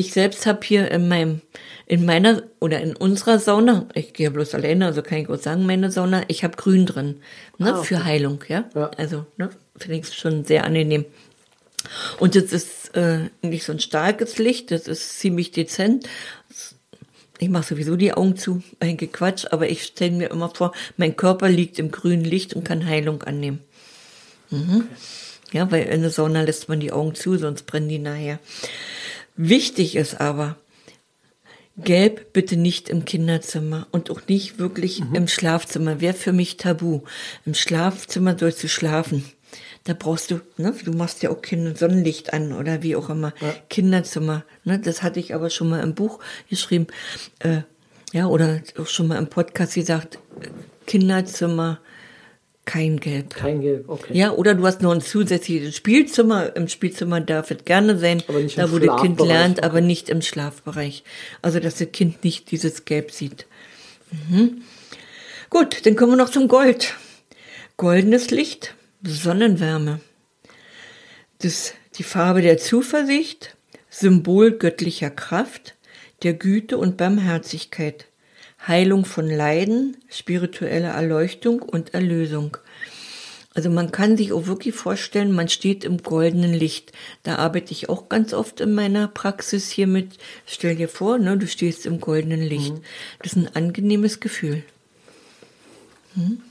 Ich 0.00 0.14
selbst 0.14 0.46
habe 0.46 0.60
hier 0.64 0.90
in 0.90 1.08
meinem, 1.08 1.42
in 1.84 2.06
meiner 2.06 2.44
oder 2.58 2.80
in 2.80 2.96
unserer 2.96 3.38
Sauna, 3.38 3.86
ich 3.92 4.14
gehe 4.14 4.30
bloß 4.30 4.54
alleine, 4.54 4.86
also 4.86 5.02
kann 5.02 5.18
ich 5.18 5.26
gut 5.26 5.42
sagen, 5.42 5.66
meine 5.66 5.90
Sauna, 5.90 6.22
ich 6.28 6.42
habe 6.42 6.56
Grün 6.56 6.86
drin, 6.86 7.20
ne, 7.58 7.74
ah, 7.74 7.78
okay. 7.80 7.86
für 7.86 8.04
Heilung, 8.04 8.42
ja. 8.48 8.64
ja. 8.74 8.90
Also, 8.96 9.26
ne, 9.36 9.50
finde 9.76 9.98
ich 9.98 10.14
schon 10.14 10.46
sehr 10.46 10.64
angenehm. 10.64 11.04
Und 12.18 12.34
das 12.34 12.44
ist 12.44 12.96
äh, 12.96 13.28
nicht 13.42 13.64
so 13.64 13.72
ein 13.72 13.78
starkes 13.78 14.38
Licht, 14.38 14.70
das 14.70 14.88
ist 14.88 15.18
ziemlich 15.18 15.50
dezent. 15.50 16.08
Ich 17.38 17.50
mache 17.50 17.74
sowieso 17.74 17.96
die 17.96 18.14
Augen 18.14 18.38
zu, 18.38 18.62
ein 18.78 18.96
Quatsch, 18.96 19.44
aber 19.50 19.68
ich 19.68 19.82
stelle 19.82 20.12
mir 20.12 20.30
immer 20.30 20.48
vor, 20.48 20.72
mein 20.96 21.14
Körper 21.14 21.50
liegt 21.50 21.78
im 21.78 21.90
grünen 21.90 22.24
Licht 22.24 22.54
und 22.54 22.64
kann 22.64 22.86
Heilung 22.86 23.22
annehmen. 23.22 23.60
Mhm. 24.48 24.88
Ja, 25.52 25.70
weil 25.70 25.82
in 25.88 26.00
der 26.00 26.10
Sauna 26.10 26.40
lässt 26.40 26.70
man 26.70 26.80
die 26.80 26.90
Augen 26.90 27.14
zu, 27.14 27.36
sonst 27.36 27.66
brennen 27.66 27.90
die 27.90 27.98
nachher. 27.98 28.38
Wichtig 29.42 29.96
ist 29.96 30.20
aber, 30.20 30.56
Gelb 31.78 32.34
bitte 32.34 32.58
nicht 32.58 32.90
im 32.90 33.06
Kinderzimmer 33.06 33.86
und 33.90 34.10
auch 34.10 34.20
nicht 34.28 34.58
wirklich 34.58 35.00
mhm. 35.00 35.14
im 35.14 35.28
Schlafzimmer. 35.28 36.02
Wäre 36.02 36.12
für 36.12 36.34
mich 36.34 36.58
tabu. 36.58 37.00
Im 37.46 37.54
Schlafzimmer 37.54 38.38
sollst 38.38 38.62
du 38.62 38.68
schlafen. 38.68 39.24
Da 39.84 39.94
brauchst 39.94 40.30
du, 40.30 40.42
ne, 40.58 40.74
du 40.84 40.92
machst 40.92 41.22
ja 41.22 41.30
auch 41.30 41.40
kein 41.40 41.74
Sonnenlicht 41.74 42.34
an 42.34 42.52
oder 42.52 42.82
wie 42.82 42.96
auch 42.96 43.08
immer. 43.08 43.32
Ja. 43.40 43.54
Kinderzimmer, 43.70 44.44
ne, 44.64 44.78
das 44.78 45.02
hatte 45.02 45.20
ich 45.20 45.34
aber 45.34 45.48
schon 45.48 45.70
mal 45.70 45.82
im 45.82 45.94
Buch 45.94 46.18
geschrieben, 46.50 46.88
äh, 47.38 47.62
ja, 48.12 48.26
oder 48.26 48.60
auch 48.78 48.88
schon 48.88 49.06
mal 49.06 49.16
im 49.16 49.28
Podcast 49.28 49.72
gesagt, 49.72 50.18
Kinderzimmer, 50.86 51.80
kein 52.64 53.00
Gelb. 53.00 53.34
Kein 53.34 53.62
Gelb, 53.62 53.88
okay. 53.88 54.16
Ja, 54.16 54.32
oder 54.32 54.54
du 54.54 54.64
hast 54.64 54.82
noch 54.82 54.92
ein 54.92 55.00
zusätzliches 55.00 55.74
Spielzimmer. 55.74 56.54
Im 56.54 56.68
Spielzimmer 56.68 57.20
darf 57.20 57.50
es 57.50 57.64
gerne 57.64 57.98
sein, 57.98 58.22
aber 58.28 58.40
nicht 58.40 58.58
da 58.58 58.70
wo 58.70 58.78
das 58.78 59.00
Kind 59.00 59.20
lernt, 59.20 59.58
okay. 59.58 59.66
aber 59.66 59.80
nicht 59.80 60.08
im 60.08 60.22
Schlafbereich. 60.22 61.02
Also, 61.42 61.58
dass 61.58 61.76
das 61.76 61.90
Kind 61.90 62.22
nicht 62.22 62.50
dieses 62.50 62.84
Gelb 62.84 63.10
sieht. 63.10 63.46
Mhm. 64.12 64.62
Gut, 65.48 65.84
dann 65.84 65.96
kommen 65.96 66.12
wir 66.12 66.16
noch 66.16 66.30
zum 66.30 66.46
Gold. 66.46 66.94
Goldenes 67.76 68.30
Licht, 68.30 68.74
Sonnenwärme. 69.02 70.00
Das, 71.38 71.74
die 71.96 72.02
Farbe 72.02 72.42
der 72.42 72.58
Zuversicht, 72.58 73.56
Symbol 73.88 74.52
göttlicher 74.52 75.10
Kraft, 75.10 75.74
der 76.22 76.34
Güte 76.34 76.78
und 76.78 76.96
Barmherzigkeit. 76.98 78.06
Heilung 78.66 79.04
von 79.04 79.28
Leiden, 79.28 79.96
spirituelle 80.08 80.88
Erleuchtung 80.88 81.62
und 81.62 81.94
Erlösung. 81.94 82.56
Also 83.52 83.68
man 83.68 83.90
kann 83.90 84.16
sich 84.16 84.32
auch 84.32 84.46
wirklich 84.46 84.74
vorstellen, 84.74 85.32
man 85.32 85.48
steht 85.48 85.82
im 85.82 86.02
goldenen 86.02 86.52
Licht. 86.52 86.92
Da 87.24 87.36
arbeite 87.36 87.72
ich 87.72 87.88
auch 87.88 88.08
ganz 88.08 88.32
oft 88.32 88.60
in 88.60 88.74
meiner 88.74 89.08
Praxis 89.08 89.70
hier 89.70 89.88
mit. 89.88 90.18
Stell 90.46 90.76
dir 90.76 90.88
vor, 90.88 91.18
ne, 91.18 91.36
du 91.36 91.48
stehst 91.48 91.84
im 91.84 92.00
goldenen 92.00 92.42
Licht. 92.42 92.74
Mhm. 92.74 92.82
Das 93.20 93.32
ist 93.32 93.38
ein 93.38 93.56
angenehmes 93.56 94.20
Gefühl. 94.20 94.62
Hm? 96.14 96.42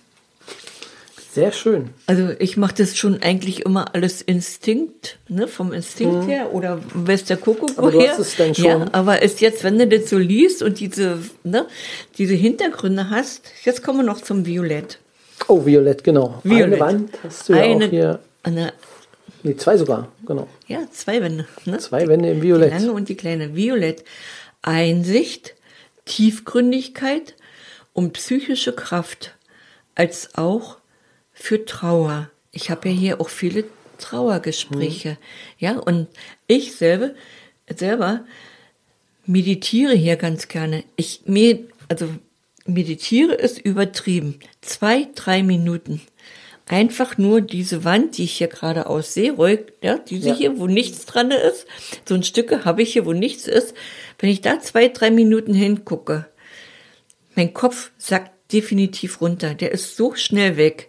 Sehr 1.40 1.52
schön. 1.52 1.90
Also 2.06 2.30
ich 2.40 2.58
mache 2.58 2.76
das 2.76 2.98
schon 2.98 3.22
eigentlich 3.22 3.66
immer 3.66 3.96
alles 3.96 4.22
Instinkt, 4.22 5.18
ne, 5.28 5.48
vom 5.48 5.74
Instinkt 5.74 6.26
mhm. 6.26 6.28
her 6.28 6.54
oder 6.54 6.80
weiß 6.94 7.26
der 7.26 7.38
Kuckuck 7.38 7.72
aber 7.78 7.94
woher. 7.94 8.08
Du 8.08 8.12
hast 8.12 8.20
es 8.20 8.36
dann 8.36 8.54
schon. 8.56 8.66
Ja, 8.66 8.88
aber 8.92 9.22
ist 9.22 9.42
jetzt, 9.42 9.64
wenn 9.64 9.78
du 9.78 9.88
das 9.88 10.10
so 10.10 10.18
liest 10.18 10.62
und 10.62 10.80
diese, 10.80 11.20
ne, 11.44 11.66
diese 12.18 12.34
Hintergründe 12.34 13.10
hast, 13.10 13.44
jetzt 13.64 13.84
kommen 13.84 14.00
wir 14.00 14.06
noch 14.06 14.22
zum 14.22 14.46
Violett. 14.46 15.00
Oh, 15.48 15.66
Violett, 15.66 16.04
genau. 16.04 16.40
Violett. 16.44 16.66
Eine 16.66 16.80
Wand 16.80 17.12
hast 17.24 17.50
du 17.50 17.54
eine, 17.54 17.86
ja 17.86 17.88
auch 17.88 17.90
hier. 17.90 18.20
Eine, 18.44 18.74
nee, 19.44 19.56
zwei 19.56 19.78
sogar, 19.78 20.10
genau. 20.26 20.48
Ja, 20.68 20.80
zwei 20.92 21.22
Wände. 21.22 21.48
Ne? 21.66 21.78
Zwei 21.78 22.08
Wände 22.08 22.32
im 22.32 22.42
Violett. 22.42 22.72
Die 22.74 22.76
lange 22.76 22.92
und 22.92 23.10
die 23.10 23.16
kleine. 23.16 23.56
Violett. 23.56 24.04
Einsicht, 24.62 25.56
Tiefgründigkeit 26.06 27.36
und 27.94 28.14
psychische 28.14 28.74
Kraft, 28.74 29.36
als 29.96 30.36
auch 30.36 30.79
für 31.40 31.66
Trauer. 31.66 32.30
Ich 32.52 32.70
habe 32.70 32.90
ja 32.90 32.96
hier 32.96 33.22
auch 33.22 33.30
viele 33.30 33.64
Trauergespräche. 33.98 35.12
Mhm. 35.12 35.18
Ja, 35.58 35.78
und 35.80 36.08
ich 36.48 36.76
selber, 36.76 37.12
selber 37.74 38.26
meditiere 39.26 39.94
hier 39.94 40.18
ganz 40.18 40.48
gerne. 40.48 40.84
Ich 40.96 41.22
mir, 41.26 41.60
also 41.88 42.10
meditiere 42.66 43.34
ist 43.34 43.60
übertrieben. 43.60 44.40
Zwei, 44.62 45.08
drei 45.16 45.42
Minuten. 45.42 46.02
Einfach 46.68 47.18
nur 47.18 47.42
diese 47.42 47.84
Wand, 47.84 48.18
die 48.18 48.26
ich 48.26 48.34
hier 48.34 48.48
gerade 48.48 48.86
aussehe, 48.86 49.32
ruhig, 49.32 49.62
ja, 49.82 49.98
diese 49.98 50.30
ja. 50.30 50.36
hier, 50.36 50.60
wo 50.60 50.68
nichts 50.68 51.06
dran 51.06 51.32
ist. 51.32 51.66
So 52.08 52.14
ein 52.14 52.24
Stücke 52.24 52.64
habe 52.66 52.84
ich 52.84 52.94
hier, 52.94 53.06
wo 53.06 53.14
nichts 53.14 53.48
ist. 53.48 53.74
Wenn 54.20 54.30
ich 54.30 54.42
da 54.42 54.60
zwei, 54.60 54.90
drei 54.90 55.10
Minuten 55.10 55.54
hingucke, 55.54 56.28
mein 57.34 57.54
Kopf 57.54 57.92
sagt 57.98 58.32
definitiv 58.52 59.22
runter. 59.22 59.54
Der 59.54 59.72
ist 59.72 59.96
so 59.96 60.16
schnell 60.16 60.58
weg. 60.58 60.88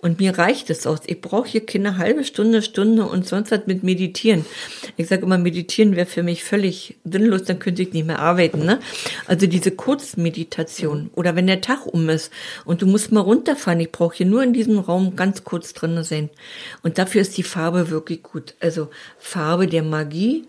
Und 0.00 0.20
mir 0.20 0.38
reicht 0.38 0.70
es 0.70 0.86
aus. 0.86 1.00
Ich 1.06 1.20
brauche 1.20 1.48
hier 1.48 1.66
keine 1.66 1.98
halbe 1.98 2.24
Stunde, 2.24 2.62
Stunde 2.62 3.04
und 3.04 3.26
sonst 3.26 3.50
was 3.50 3.66
mit 3.66 3.82
Meditieren. 3.82 4.44
Ich 4.96 5.08
sage 5.08 5.22
immer, 5.22 5.38
Meditieren 5.38 5.96
wäre 5.96 6.06
für 6.06 6.22
mich 6.22 6.44
völlig 6.44 6.96
sinnlos, 7.04 7.44
dann 7.44 7.58
könnte 7.58 7.82
ich 7.82 7.92
nicht 7.92 8.06
mehr 8.06 8.20
arbeiten. 8.20 8.64
Ne? 8.64 8.78
Also 9.26 9.46
diese 9.46 9.72
Kurzmeditation 9.72 11.10
oder 11.14 11.34
wenn 11.34 11.48
der 11.48 11.60
Tag 11.60 11.86
um 11.86 12.08
ist 12.08 12.32
und 12.64 12.82
du 12.82 12.86
musst 12.86 13.10
mal 13.10 13.20
runterfahren. 13.20 13.80
Ich 13.80 13.90
brauche 13.90 14.16
hier 14.16 14.26
nur 14.26 14.42
in 14.42 14.52
diesem 14.52 14.78
Raum 14.78 15.16
ganz 15.16 15.42
kurz 15.42 15.72
drin 15.72 16.02
sein. 16.04 16.30
Und 16.82 16.98
dafür 16.98 17.22
ist 17.22 17.36
die 17.36 17.42
Farbe 17.42 17.90
wirklich 17.90 18.22
gut. 18.22 18.54
Also 18.60 18.88
Farbe 19.18 19.66
der 19.66 19.82
Magie 19.82 20.44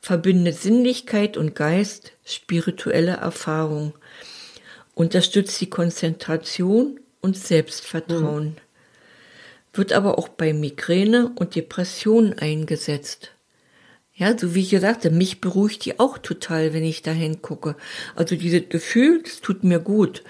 verbindet 0.00 0.58
Sinnlichkeit 0.58 1.36
und 1.36 1.54
Geist, 1.54 2.12
spirituelle 2.24 3.12
Erfahrung 3.12 3.94
unterstützt 4.94 5.60
die 5.60 5.70
Konzentration 5.70 7.00
und 7.20 7.36
Selbstvertrauen, 7.36 8.46
mhm. 8.46 8.56
wird 9.72 9.92
aber 9.92 10.18
auch 10.18 10.28
bei 10.28 10.52
Migräne 10.52 11.32
und 11.36 11.54
Depression 11.54 12.34
eingesetzt. 12.34 13.32
Ja, 14.14 14.36
so 14.36 14.54
wie 14.54 14.60
ich 14.60 14.70
gesagt 14.70 15.06
habe, 15.06 15.14
mich 15.14 15.40
beruhigt 15.40 15.86
die 15.86 15.98
auch 15.98 16.18
total, 16.18 16.74
wenn 16.74 16.84
ich 16.84 17.00
da 17.00 17.12
hingucke. 17.12 17.76
Also 18.14 18.36
dieses 18.36 18.68
Gefühl, 18.68 19.22
das 19.22 19.40
tut 19.40 19.64
mir 19.64 19.78
gut. 19.78 20.22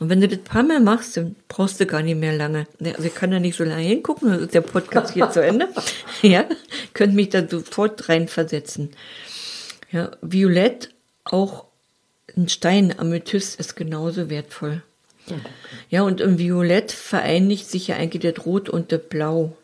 Und 0.00 0.08
wenn 0.08 0.20
du 0.20 0.26
das 0.26 0.40
paar 0.40 0.64
Mal 0.64 0.80
machst, 0.80 1.16
dann 1.16 1.36
brauchst 1.46 1.78
du 1.78 1.86
gar 1.86 2.02
nicht 2.02 2.18
mehr 2.18 2.36
lange. 2.36 2.66
Also 2.82 3.04
ich 3.04 3.14
kann 3.14 3.30
da 3.30 3.38
nicht 3.38 3.56
so 3.56 3.62
lange 3.62 3.82
hingucken, 3.82 4.28
dann 4.28 4.40
ist 4.40 4.54
der 4.54 4.60
Podcast 4.60 5.14
hier 5.14 5.30
zu 5.30 5.42
Ende. 5.42 5.68
Ja, 6.20 6.46
könnt 6.94 7.14
mich 7.14 7.28
da 7.28 7.48
sofort 7.48 8.08
reinversetzen. 8.08 8.90
Ja, 9.92 10.10
Violett 10.20 10.90
auch 11.22 11.67
ein 12.38 12.48
Stein, 12.48 12.98
Amethyst, 12.98 13.58
ist 13.60 13.74
genauso 13.74 14.30
wertvoll. 14.30 14.82
Ja, 15.90 16.02
und 16.02 16.20
im 16.20 16.38
Violett 16.38 16.92
vereinigt 16.92 17.66
sich 17.68 17.88
ja 17.88 17.96
eigentlich 17.96 18.22
das 18.22 18.46
Rot 18.46 18.68
und 18.68 18.92
das 18.92 19.02
Blau. 19.08 19.56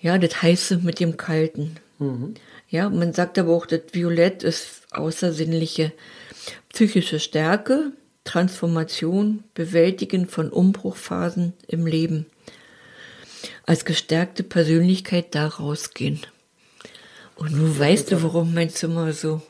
Ja, 0.00 0.18
das 0.18 0.42
Heiße 0.42 0.78
mit 0.78 0.98
dem 0.98 1.16
Kalten. 1.16 1.76
Mhm. 1.98 2.34
Ja, 2.68 2.88
man 2.88 3.12
sagt 3.12 3.38
aber 3.38 3.52
auch, 3.52 3.66
das 3.66 3.82
Violett 3.92 4.42
ist 4.42 4.82
außersinnliche 4.90 5.92
psychische 6.72 7.20
Stärke, 7.20 7.92
Transformation, 8.24 9.44
Bewältigen 9.54 10.26
von 10.26 10.50
Umbruchphasen 10.50 11.52
im 11.68 11.86
Leben. 11.86 12.26
Als 13.66 13.84
gestärkte 13.84 14.42
Persönlichkeit 14.42 15.34
da 15.34 15.46
rausgehen. 15.46 16.20
Und 17.36 17.52
nun 17.52 17.78
weißt 17.78 18.10
du, 18.10 18.22
warum 18.22 18.54
mein 18.54 18.70
Zimmer 18.70 19.12
so. 19.12 19.42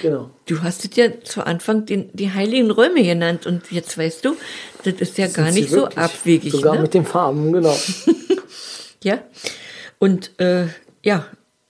Genau. 0.00 0.30
Du 0.46 0.62
hast 0.62 0.84
es 0.84 0.96
ja 0.96 1.20
zu 1.22 1.44
Anfang 1.44 1.86
den, 1.86 2.10
die 2.12 2.32
heiligen 2.32 2.70
Räume 2.70 3.02
genannt 3.02 3.46
und 3.46 3.70
jetzt 3.70 3.98
weißt 3.98 4.24
du, 4.24 4.36
das 4.84 4.94
ist 4.94 5.18
ja 5.18 5.26
Sind 5.26 5.36
gar 5.36 5.50
nicht 5.50 5.70
so 5.70 5.86
abwegig. 5.86 6.52
Sogar 6.52 6.76
ne? 6.76 6.82
mit 6.82 6.94
den 6.94 7.04
Farben, 7.04 7.52
genau. 7.52 7.76
Ja. 9.02 9.18
Und 9.98 10.38
äh, 10.40 10.66
ja, 11.02 11.26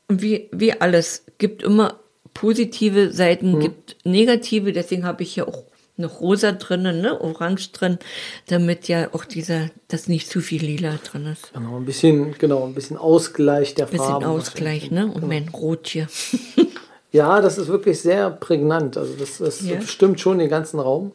wie, 0.09 0.49
wie 0.53 0.73
alles, 0.81 1.25
gibt 1.39 1.63
immer 1.63 2.01
positive 2.35 3.13
Seiten, 3.13 3.59
gibt 3.59 3.97
negative, 4.05 4.73
deswegen 4.73 5.05
habe 5.05 5.23
ich 5.23 5.37
ja 5.37 5.47
auch 5.47 5.65
noch 5.97 6.21
rosa 6.21 6.53
drinnen, 6.53 7.03
ne, 7.03 7.21
orange 7.21 7.73
drin, 7.73 7.99
damit 8.47 8.89
ja 8.89 9.13
auch 9.13 9.25
dieser, 9.25 9.69
dass 9.89 10.09
nicht 10.09 10.29
zu 10.29 10.41
viel 10.41 10.65
lila 10.65 10.99
drin 11.05 11.27
ist. 11.27 11.53
genau. 11.53 11.77
Ein 11.77 11.85
bisschen, 11.85 12.35
genau, 12.39 12.65
ein 12.65 12.75
bisschen 12.75 12.97
Ausgleich 12.97 13.75
der 13.75 13.87
Bisschen 13.87 13.99
Farben. 13.99 14.25
Ausgleich, 14.25 14.91
ne? 14.91 15.07
Und 15.07 15.29
mein 15.29 15.49
Rot 15.49 15.89
hier. 15.89 16.09
Ja, 17.13 17.41
das 17.43 17.59
ist 17.59 17.69
wirklich 17.69 18.01
sehr 18.01 18.31
prägnant. 18.31 18.97
Also 18.97 19.15
das, 19.19 19.39
das 19.39 19.61
Ja. 19.61 19.77
bestimmt 19.77 20.19
schon 20.19 20.39
den 20.39 20.49
ganzen 20.49 20.81
Raum. 20.81 21.13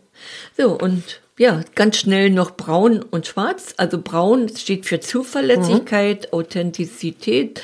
So, 0.56 0.78
und 0.78 1.22
ja, 1.40 1.62
ganz 1.76 1.98
schnell 1.98 2.30
noch 2.30 2.52
braun 2.52 3.04
und 3.12 3.28
schwarz. 3.28 3.74
Also 3.78 4.00
braun 4.02 4.50
steht 4.56 4.86
für 4.86 5.00
Zuverlässigkeit, 5.00 6.34
Authentizität, 6.34 7.62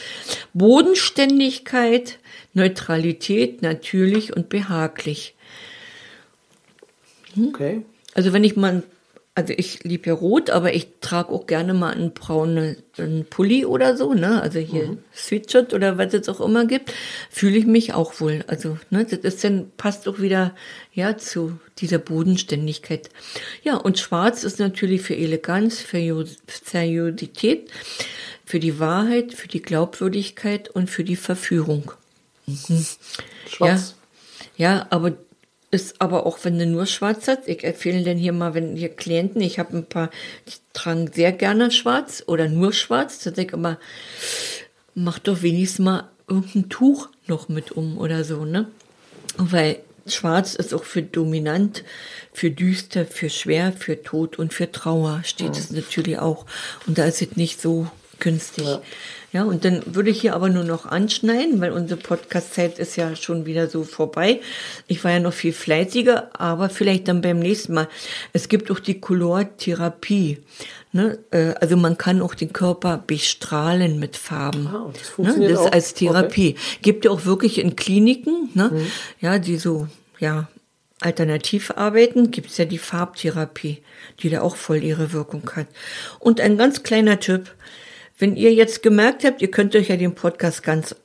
Bodenständigkeit, 0.53 2.19
Neutralität, 2.53 3.61
natürlich 3.61 4.35
und 4.35 4.49
behaglich. 4.49 5.35
Okay. 7.49 7.83
Also 8.13 8.33
wenn 8.33 8.43
ich 8.43 8.55
mal, 8.55 8.83
also 9.35 9.53
ich 9.57 9.83
liebe 9.83 10.09
ja 10.09 10.13
rot, 10.13 10.51
aber 10.51 10.73
ich 10.75 10.87
trage 11.01 11.29
auch 11.29 11.47
gerne 11.47 11.73
mal 11.73 11.93
einen 11.93 12.13
braunen 12.13 12.77
einen 12.97 13.25
Pulli 13.25 13.65
oder 13.65 13.97
so, 13.97 14.13
ne? 14.13 14.39
Also 14.39 14.59
hier 14.59 14.97
Sweatshirt 15.15 15.73
oder 15.73 15.97
was 15.97 16.13
es 16.13 16.29
auch 16.29 16.39
immer 16.39 16.65
gibt, 16.65 16.93
fühle 17.31 17.57
ich 17.57 17.65
mich 17.65 17.93
auch 17.93 18.19
wohl. 18.19 18.43
Also, 18.45 18.77
ne, 18.91 19.03
das 19.03 19.19
ist 19.19 19.43
dann, 19.43 19.71
passt 19.77 20.07
auch 20.07 20.19
wieder, 20.19 20.53
ja, 20.93 21.17
zu 21.17 21.57
dieser 21.79 21.97
Bodenständigkeit. 21.97 23.09
Ja, 23.63 23.77
und 23.77 23.97
schwarz 23.97 24.43
ist 24.43 24.59
natürlich 24.59 25.01
für 25.01 25.15
Eleganz, 25.15 25.79
für 25.79 26.27
Seriosität, 26.47 27.71
für 28.45 28.59
die 28.59 28.79
Wahrheit, 28.79 29.33
für 29.33 29.47
die 29.47 29.63
Glaubwürdigkeit 29.63 30.69
und 30.69 30.91
für 30.91 31.03
die 31.03 31.15
Verführung. 31.15 31.91
Schwarz. 33.47 33.95
Ja, 34.57 34.75
ja, 34.75 34.87
aber 34.91 35.13
ist 35.73 35.99
aber 35.99 36.25
auch, 36.25 36.39
wenn 36.43 36.59
du 36.59 36.65
nur 36.65 36.85
schwarz 36.85 37.27
hast, 37.27 37.47
ich 37.47 37.63
empfehle 37.63 38.03
denn 38.03 38.17
hier 38.17 38.31
mal, 38.31 38.53
wenn 38.53 38.75
hier 38.75 38.89
Klienten, 38.89 39.41
ich 39.41 39.59
habe 39.59 39.77
ein 39.77 39.85
paar, 39.85 40.09
die 40.47 40.53
tragen 40.73 41.11
sehr 41.11 41.31
gerne 41.31 41.71
schwarz 41.71 42.23
oder 42.27 42.47
nur 42.47 42.73
schwarz, 42.73 43.19
da 43.19 43.31
denke 43.31 43.55
ich 43.55 43.59
immer, 43.59 43.79
mach 44.95 45.19
doch 45.19 45.41
wenigstens 45.41 45.85
mal 45.85 46.09
irgendein 46.27 46.69
Tuch 46.69 47.09
noch 47.27 47.49
mit 47.49 47.71
um 47.71 47.97
oder 47.97 48.23
so, 48.23 48.45
ne? 48.45 48.67
Weil 49.37 49.79
schwarz 50.05 50.53
ist 50.53 50.73
auch 50.73 50.83
für 50.83 51.01
dominant, 51.01 51.83
für 52.33 52.51
düster, 52.51 53.05
für 53.05 53.29
schwer, 53.29 53.73
für 53.73 54.03
Tod 54.03 54.37
und 54.37 54.53
für 54.53 54.71
Trauer 54.71 55.21
steht 55.23 55.57
es 55.57 55.71
natürlich 55.71 56.19
auch. 56.19 56.45
Und 56.85 56.97
da 56.97 57.05
ist 57.05 57.21
es 57.21 57.35
nicht 57.35 57.61
so 57.61 57.87
günstig. 58.23 58.65
Ja. 58.65 58.81
Ja, 59.33 59.43
und 59.45 59.65
dann 59.65 59.81
würde 59.87 60.11
ich 60.11 60.21
hier 60.21 60.35
aber 60.35 60.49
nur 60.49 60.63
noch 60.63 60.85
anschneiden, 60.85 61.59
weil 61.59 61.71
unsere 61.71 61.99
Podcast-Zeit 61.99 62.77
ist 62.77 62.95
ja 62.97 63.15
schon 63.15 63.47
wieder 63.47 63.67
so 63.67 63.83
vorbei. 63.83 64.41
Ich 64.85 65.03
war 65.03 65.09
ja 65.11 65.19
noch 65.19 65.33
viel 65.33 65.53
fleißiger, 65.53 66.29
aber 66.39 66.69
vielleicht 66.69 67.07
dann 67.07 67.21
beim 67.21 67.39
nächsten 67.39 67.73
Mal. 67.73 67.87
Es 68.31 68.47
gibt 68.47 68.69
auch 68.69 68.79
die 68.79 68.99
Colortherapie. 69.01 70.37
Ne? 70.91 71.17
Äh, 71.31 71.55
Also 71.59 71.75
man 71.77 71.97
kann 71.97 72.21
auch 72.21 72.35
den 72.35 72.53
Körper 72.53 73.03
bestrahlen 73.07 73.97
mit 73.99 74.17
Farben. 74.17 74.67
Ah, 74.67 74.91
das 74.93 75.01
ne? 75.01 75.07
funktioniert 75.15 75.51
Das 75.53 75.59
auch? 75.61 75.71
als 75.71 75.93
Therapie. 75.95 76.55
Gibt 76.83 77.05
ja 77.05 77.09
auch 77.09 77.25
wirklich 77.25 77.57
in 77.57 77.75
Kliniken, 77.75 78.51
ne? 78.53 78.85
ja, 79.19 79.39
die 79.39 79.57
so, 79.57 79.87
ja, 80.19 80.47
alternativ 81.01 81.71
arbeiten, 81.75 82.29
gibt's 82.29 82.57
ja 82.57 82.65
die 82.65 82.77
Farbtherapie, 82.77 83.81
die 84.19 84.29
da 84.29 84.41
auch 84.41 84.55
voll 84.57 84.83
ihre 84.83 85.11
Wirkung 85.11 85.49
hat. 85.55 85.65
Und 86.19 86.39
ein 86.39 86.55
ganz 86.55 86.83
kleiner 86.83 87.19
Tipp, 87.19 87.51
wenn 88.17 88.35
ihr 88.35 88.53
jetzt 88.53 88.83
gemerkt 88.83 89.23
habt, 89.23 89.41
ihr 89.41 89.51
könnt 89.51 89.75
euch 89.75 89.89
ja 89.89 89.97
den 89.97 90.15
Podcast 90.15 90.63
ganz 90.63 90.95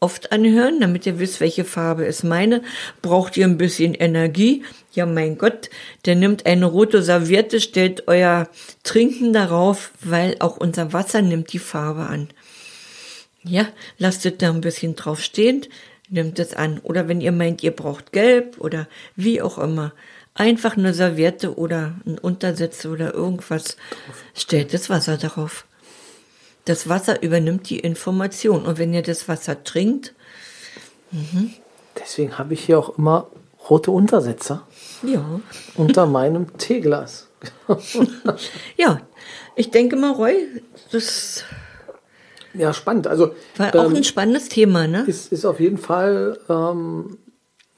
oft 0.00 0.30
anhören, 0.32 0.80
damit 0.80 1.06
ihr 1.06 1.18
wisst, 1.18 1.40
welche 1.40 1.64
Farbe 1.64 2.04
ist 2.04 2.22
meine, 2.22 2.62
braucht 3.02 3.36
ihr 3.36 3.46
ein 3.46 3.58
bisschen 3.58 3.94
Energie. 3.94 4.64
Ja, 4.92 5.06
mein 5.06 5.38
Gott, 5.38 5.70
der 6.04 6.14
nimmt 6.14 6.46
eine 6.46 6.66
rote 6.66 7.02
Serviette, 7.02 7.60
stellt 7.60 8.06
euer 8.06 8.48
Trinken 8.84 9.32
darauf, 9.32 9.92
weil 10.00 10.36
auch 10.38 10.56
unser 10.56 10.92
Wasser 10.92 11.22
nimmt 11.22 11.52
die 11.52 11.58
Farbe 11.58 12.06
an. 12.06 12.28
Ja, 13.42 13.68
lasst 13.98 14.26
es 14.26 14.36
da 14.38 14.50
ein 14.50 14.60
bisschen 14.60 14.94
drauf 14.94 15.20
stehen, 15.20 15.66
nimmt 16.08 16.38
es 16.38 16.54
an. 16.54 16.78
Oder 16.80 17.08
wenn 17.08 17.20
ihr 17.20 17.32
meint, 17.32 17.62
ihr 17.62 17.70
braucht 17.70 18.12
Gelb 18.12 18.58
oder 18.58 18.88
wie 19.16 19.42
auch 19.42 19.58
immer, 19.58 19.92
einfach 20.34 20.76
eine 20.76 20.94
Serviette 20.94 21.56
oder 21.56 21.94
ein 22.06 22.18
Untersetz 22.18 22.84
oder 22.86 23.14
irgendwas, 23.14 23.76
stellt 24.34 24.74
das 24.74 24.90
Wasser 24.90 25.16
darauf. 25.16 25.67
Das 26.68 26.88
Wasser 26.88 27.22
übernimmt 27.22 27.70
die 27.70 27.78
Information. 27.78 28.64
Und 28.64 28.78
wenn 28.78 28.92
ihr 28.92 29.02
das 29.02 29.28
Wasser 29.28 29.64
trinkt, 29.64 30.14
Deswegen 31.98 32.38
habe 32.38 32.54
ich 32.54 32.64
hier 32.64 32.78
auch 32.78 32.98
immer 32.98 33.28
rote 33.68 33.90
Untersetzer 33.90 34.66
ja, 35.02 35.24
unter 35.74 36.06
meinem 36.06 36.56
Teeglas. 36.58 37.28
ja, 38.76 39.00
ich 39.54 39.70
denke 39.70 39.96
mal, 39.96 40.12
Roy, 40.12 40.48
das 40.90 41.44
Ja, 42.54 42.72
spannend. 42.72 43.06
Also 43.06 43.32
war 43.56 43.74
auch 43.74 43.86
ähm, 43.86 43.96
ein 43.96 44.04
spannendes 44.04 44.48
Thema, 44.48 44.86
ne? 44.86 45.04
ist, 45.06 45.32
ist 45.32 45.44
auf 45.44 45.60
jeden 45.60 45.78
Fall 45.78 46.38
ähm, 46.48 47.18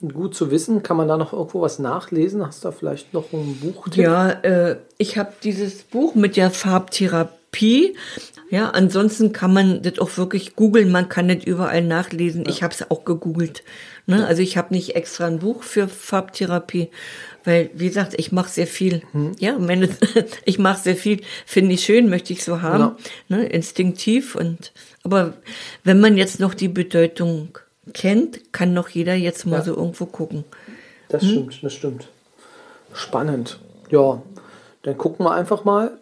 gut 0.01 0.35
zu 0.35 0.51
wissen. 0.51 0.83
Kann 0.83 0.97
man 0.97 1.09
da 1.09 1.17
noch 1.17 1.33
irgendwo 1.33 1.61
was 1.61 1.79
nachlesen? 1.79 2.47
Hast 2.47 2.65
du 2.65 2.69
da 2.69 2.73
vielleicht 2.73 3.13
noch 3.13 3.33
ein 3.33 3.59
Buch? 3.61 3.87
Ja, 3.95 4.31
äh, 4.31 4.77
ich 4.97 5.19
habe 5.19 5.33
dieses 5.43 5.83
Buch 5.83 6.15
mit 6.15 6.37
der 6.37 6.51
Farbtherapie. 6.51 7.40
Ja, 8.51 8.71
ansonsten 8.71 9.33
kann 9.33 9.53
man 9.53 9.83
das 9.83 9.99
auch 9.99 10.17
wirklich 10.17 10.57
googeln. 10.57 10.91
Man 10.91 11.09
kann 11.09 11.29
das 11.29 11.45
überall 11.45 11.83
nachlesen. 11.83 12.45
Ich 12.49 12.63
habe 12.63 12.75
es 12.75 12.91
auch 12.91 13.05
gegoogelt. 13.05 13.63
Ne? 14.07 14.27
Also 14.27 14.43
ich 14.43 14.57
habe 14.57 14.75
nicht 14.75 14.97
extra 14.97 15.27
ein 15.27 15.39
Buch 15.41 15.63
für 15.63 15.87
Farbtherapie, 15.87 16.91
weil 17.45 17.71
wie 17.75 17.89
gesagt, 17.89 18.15
ich 18.17 18.33
mache 18.33 18.49
sehr 18.51 18.67
viel. 18.67 19.03
Ja, 19.39 19.59
meine, 19.59 19.89
ich 20.45 20.59
mache 20.59 20.83
sehr 20.83 20.97
viel. 20.97 21.21
Finde 21.47 21.75
ich 21.75 21.85
schön, 21.85 22.09
möchte 22.09 22.33
ich 22.33 22.43
so 22.45 22.61
haben. 22.63 22.97
Ne? 23.29 23.45
Instinktiv 23.47 24.35
und 24.35 24.73
aber 25.05 25.35
wenn 25.85 26.01
man 26.01 26.17
jetzt 26.17 26.41
noch 26.41 26.55
die 26.55 26.69
Bedeutung 26.69 27.57
kennt, 27.93 28.53
kann 28.53 28.75
noch 28.75 28.89
jeder 28.89 29.15
jetzt 29.15 29.47
mal 29.47 29.59
Ja. 29.59 29.63
so 29.65 29.77
irgendwo 29.77 30.07
gucken. 30.07 30.45
Das 31.09 31.25
stimmt, 31.25 31.63
das 31.63 31.73
stimmt. 31.75 32.09
Spannend. 32.95 33.59
Ja, 33.91 34.23
dann 34.83 34.99
gucken 34.99 35.25
wir 35.27 35.33
einfach 35.33 35.65
mal. 35.65 35.99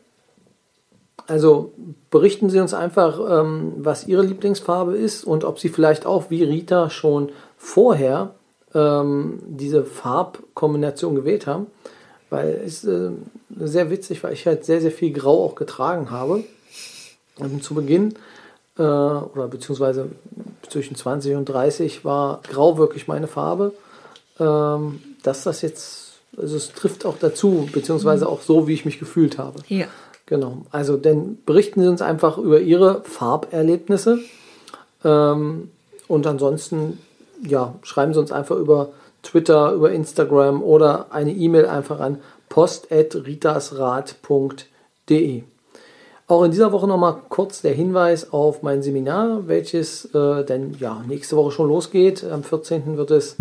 Also 1.28 1.72
berichten 2.10 2.48
Sie 2.48 2.58
uns 2.58 2.72
einfach, 2.72 3.20
ähm, 3.42 3.74
was 3.76 4.06
Ihre 4.06 4.22
Lieblingsfarbe 4.22 4.96
ist 4.96 5.24
und 5.24 5.44
ob 5.44 5.60
Sie 5.60 5.68
vielleicht 5.68 6.06
auch 6.06 6.30
wie 6.30 6.42
Rita 6.42 6.88
schon 6.88 7.30
vorher 7.58 8.34
ähm, 8.74 9.38
diese 9.46 9.84
Farbkombination 9.84 11.14
gewählt 11.14 11.46
haben. 11.46 11.66
Weil 12.30 12.62
es 12.64 12.82
äh, 12.84 13.10
sehr 13.58 13.90
witzig, 13.90 14.24
weil 14.24 14.32
ich 14.32 14.46
halt 14.46 14.64
sehr, 14.64 14.80
sehr 14.80 14.90
viel 14.90 15.12
Grau 15.12 15.44
auch 15.44 15.54
getragen 15.54 16.10
habe. 16.10 16.44
Ähm, 17.38 17.60
zu 17.60 17.74
Beginn 17.74 18.14
äh, 18.78 18.82
oder 18.82 19.48
beziehungsweise 19.48 20.08
zwischen 20.70 20.96
20 20.96 21.36
und 21.36 21.44
30 21.46 22.06
war 22.06 22.40
Grau 22.50 22.78
wirklich 22.78 23.06
meine 23.06 23.26
Farbe. 23.26 23.74
Ähm, 24.40 25.02
dass 25.22 25.42
das 25.42 25.60
jetzt, 25.60 26.20
also 26.38 26.56
es 26.56 26.72
trifft 26.72 27.04
auch 27.04 27.18
dazu, 27.18 27.68
beziehungsweise 27.70 28.26
auch 28.26 28.40
so, 28.40 28.66
wie 28.66 28.72
ich 28.72 28.86
mich 28.86 28.98
gefühlt 28.98 29.36
habe. 29.36 29.60
Ja. 29.68 29.88
Genau. 30.28 30.58
Also 30.70 30.96
dann 30.98 31.38
berichten 31.46 31.80
Sie 31.80 31.88
uns 31.88 32.02
einfach 32.02 32.36
über 32.36 32.60
Ihre 32.60 33.00
Farberlebnisse. 33.04 34.18
Ähm, 35.02 35.70
und 36.06 36.26
ansonsten, 36.26 36.98
ja, 37.42 37.76
schreiben 37.82 38.12
Sie 38.12 38.20
uns 38.20 38.30
einfach 38.30 38.56
über 38.56 38.90
Twitter, 39.22 39.72
über 39.72 39.90
Instagram 39.90 40.62
oder 40.62 41.06
eine 41.12 41.32
E-Mail 41.32 41.64
einfach 41.64 42.00
an 42.00 42.18
post.ritasrat.de. 42.50 45.42
Auch 46.26 46.44
in 46.44 46.50
dieser 46.50 46.72
Woche 46.72 46.86
nochmal 46.86 47.22
kurz 47.30 47.62
der 47.62 47.72
Hinweis 47.72 48.30
auf 48.30 48.62
mein 48.62 48.82
Seminar, 48.82 49.48
welches 49.48 50.14
äh, 50.14 50.44
denn 50.44 50.76
ja 50.78 51.02
nächste 51.08 51.36
Woche 51.36 51.52
schon 51.52 51.68
losgeht. 51.68 52.22
Am 52.22 52.44
14. 52.44 52.98
wird 52.98 53.12
es 53.12 53.36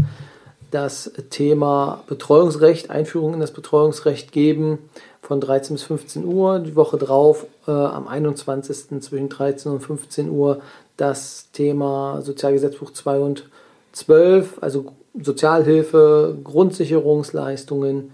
das 0.71 1.11
Thema 1.31 2.01
Betreuungsrecht, 2.07 2.89
Einführung 2.89 3.33
in 3.33 3.41
das 3.41 3.51
Betreuungsrecht 3.51 4.31
geben 4.31 4.79
von 5.27 5.41
13 5.41 5.75
bis 5.75 5.83
15 5.83 6.23
Uhr. 6.23 6.59
Die 6.59 6.77
Woche 6.77 6.97
drauf, 6.97 7.47
äh, 7.67 7.71
am 7.71 8.07
21. 8.07 9.01
zwischen 9.01 9.27
13 9.27 9.73
und 9.73 9.81
15 9.81 10.29
Uhr, 10.29 10.61
das 10.95 11.51
Thema 11.51 12.21
Sozialgesetzbuch 12.21 12.91
2 12.91 13.19
und 13.19 13.49
12, 13.91 14.59
also 14.61 14.93
Sozialhilfe, 15.21 16.37
Grundsicherungsleistungen. 16.41 18.13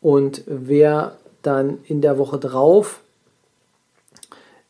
Und 0.00 0.42
wer 0.46 1.18
dann 1.42 1.80
in 1.84 2.00
der 2.00 2.16
Woche 2.16 2.38
drauf 2.38 3.00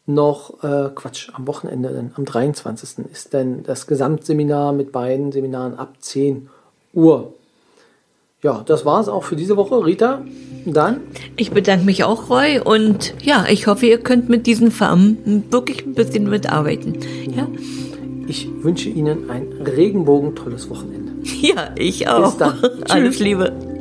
noch, 0.04 0.64
äh, 0.64 0.90
Quatsch, 0.92 1.30
am 1.32 1.46
Wochenende, 1.46 1.90
dann, 1.90 2.10
am 2.16 2.24
23. 2.24 3.06
ist 3.12 3.34
dann 3.34 3.62
das 3.62 3.86
Gesamtseminar 3.86 4.72
mit 4.72 4.90
beiden 4.90 5.30
Seminaren 5.30 5.78
ab 5.78 5.94
10 6.00 6.50
Uhr. 6.92 7.34
Ja, 8.44 8.62
das 8.66 8.84
war 8.84 9.00
es 9.00 9.08
auch 9.08 9.24
für 9.24 9.36
diese 9.36 9.56
Woche. 9.56 9.86
Rita, 9.86 10.20
dann? 10.66 11.00
Ich 11.34 11.50
bedanke 11.50 11.86
mich 11.86 12.04
auch, 12.04 12.28
Roy. 12.28 12.60
Und 12.62 13.14
ja, 13.22 13.46
ich 13.48 13.66
hoffe, 13.66 13.86
ihr 13.86 13.96
könnt 13.96 14.28
mit 14.28 14.46
diesen 14.46 14.70
Farben 14.70 15.44
wirklich 15.50 15.86
ein 15.86 15.94
bisschen 15.94 16.28
mitarbeiten. 16.28 16.98
Ja. 17.34 17.48
Ich 18.28 18.46
wünsche 18.62 18.90
Ihnen 18.90 19.30
ein 19.30 19.46
regenbogentolles 19.64 20.68
Wochenende. 20.70 21.04
Ja, 21.40 21.70
ich 21.76 22.06
auch. 22.06 22.32
Bis 22.32 22.36
dann. 22.36 22.58
Alles 22.88 23.18
Liebe. 23.18 23.73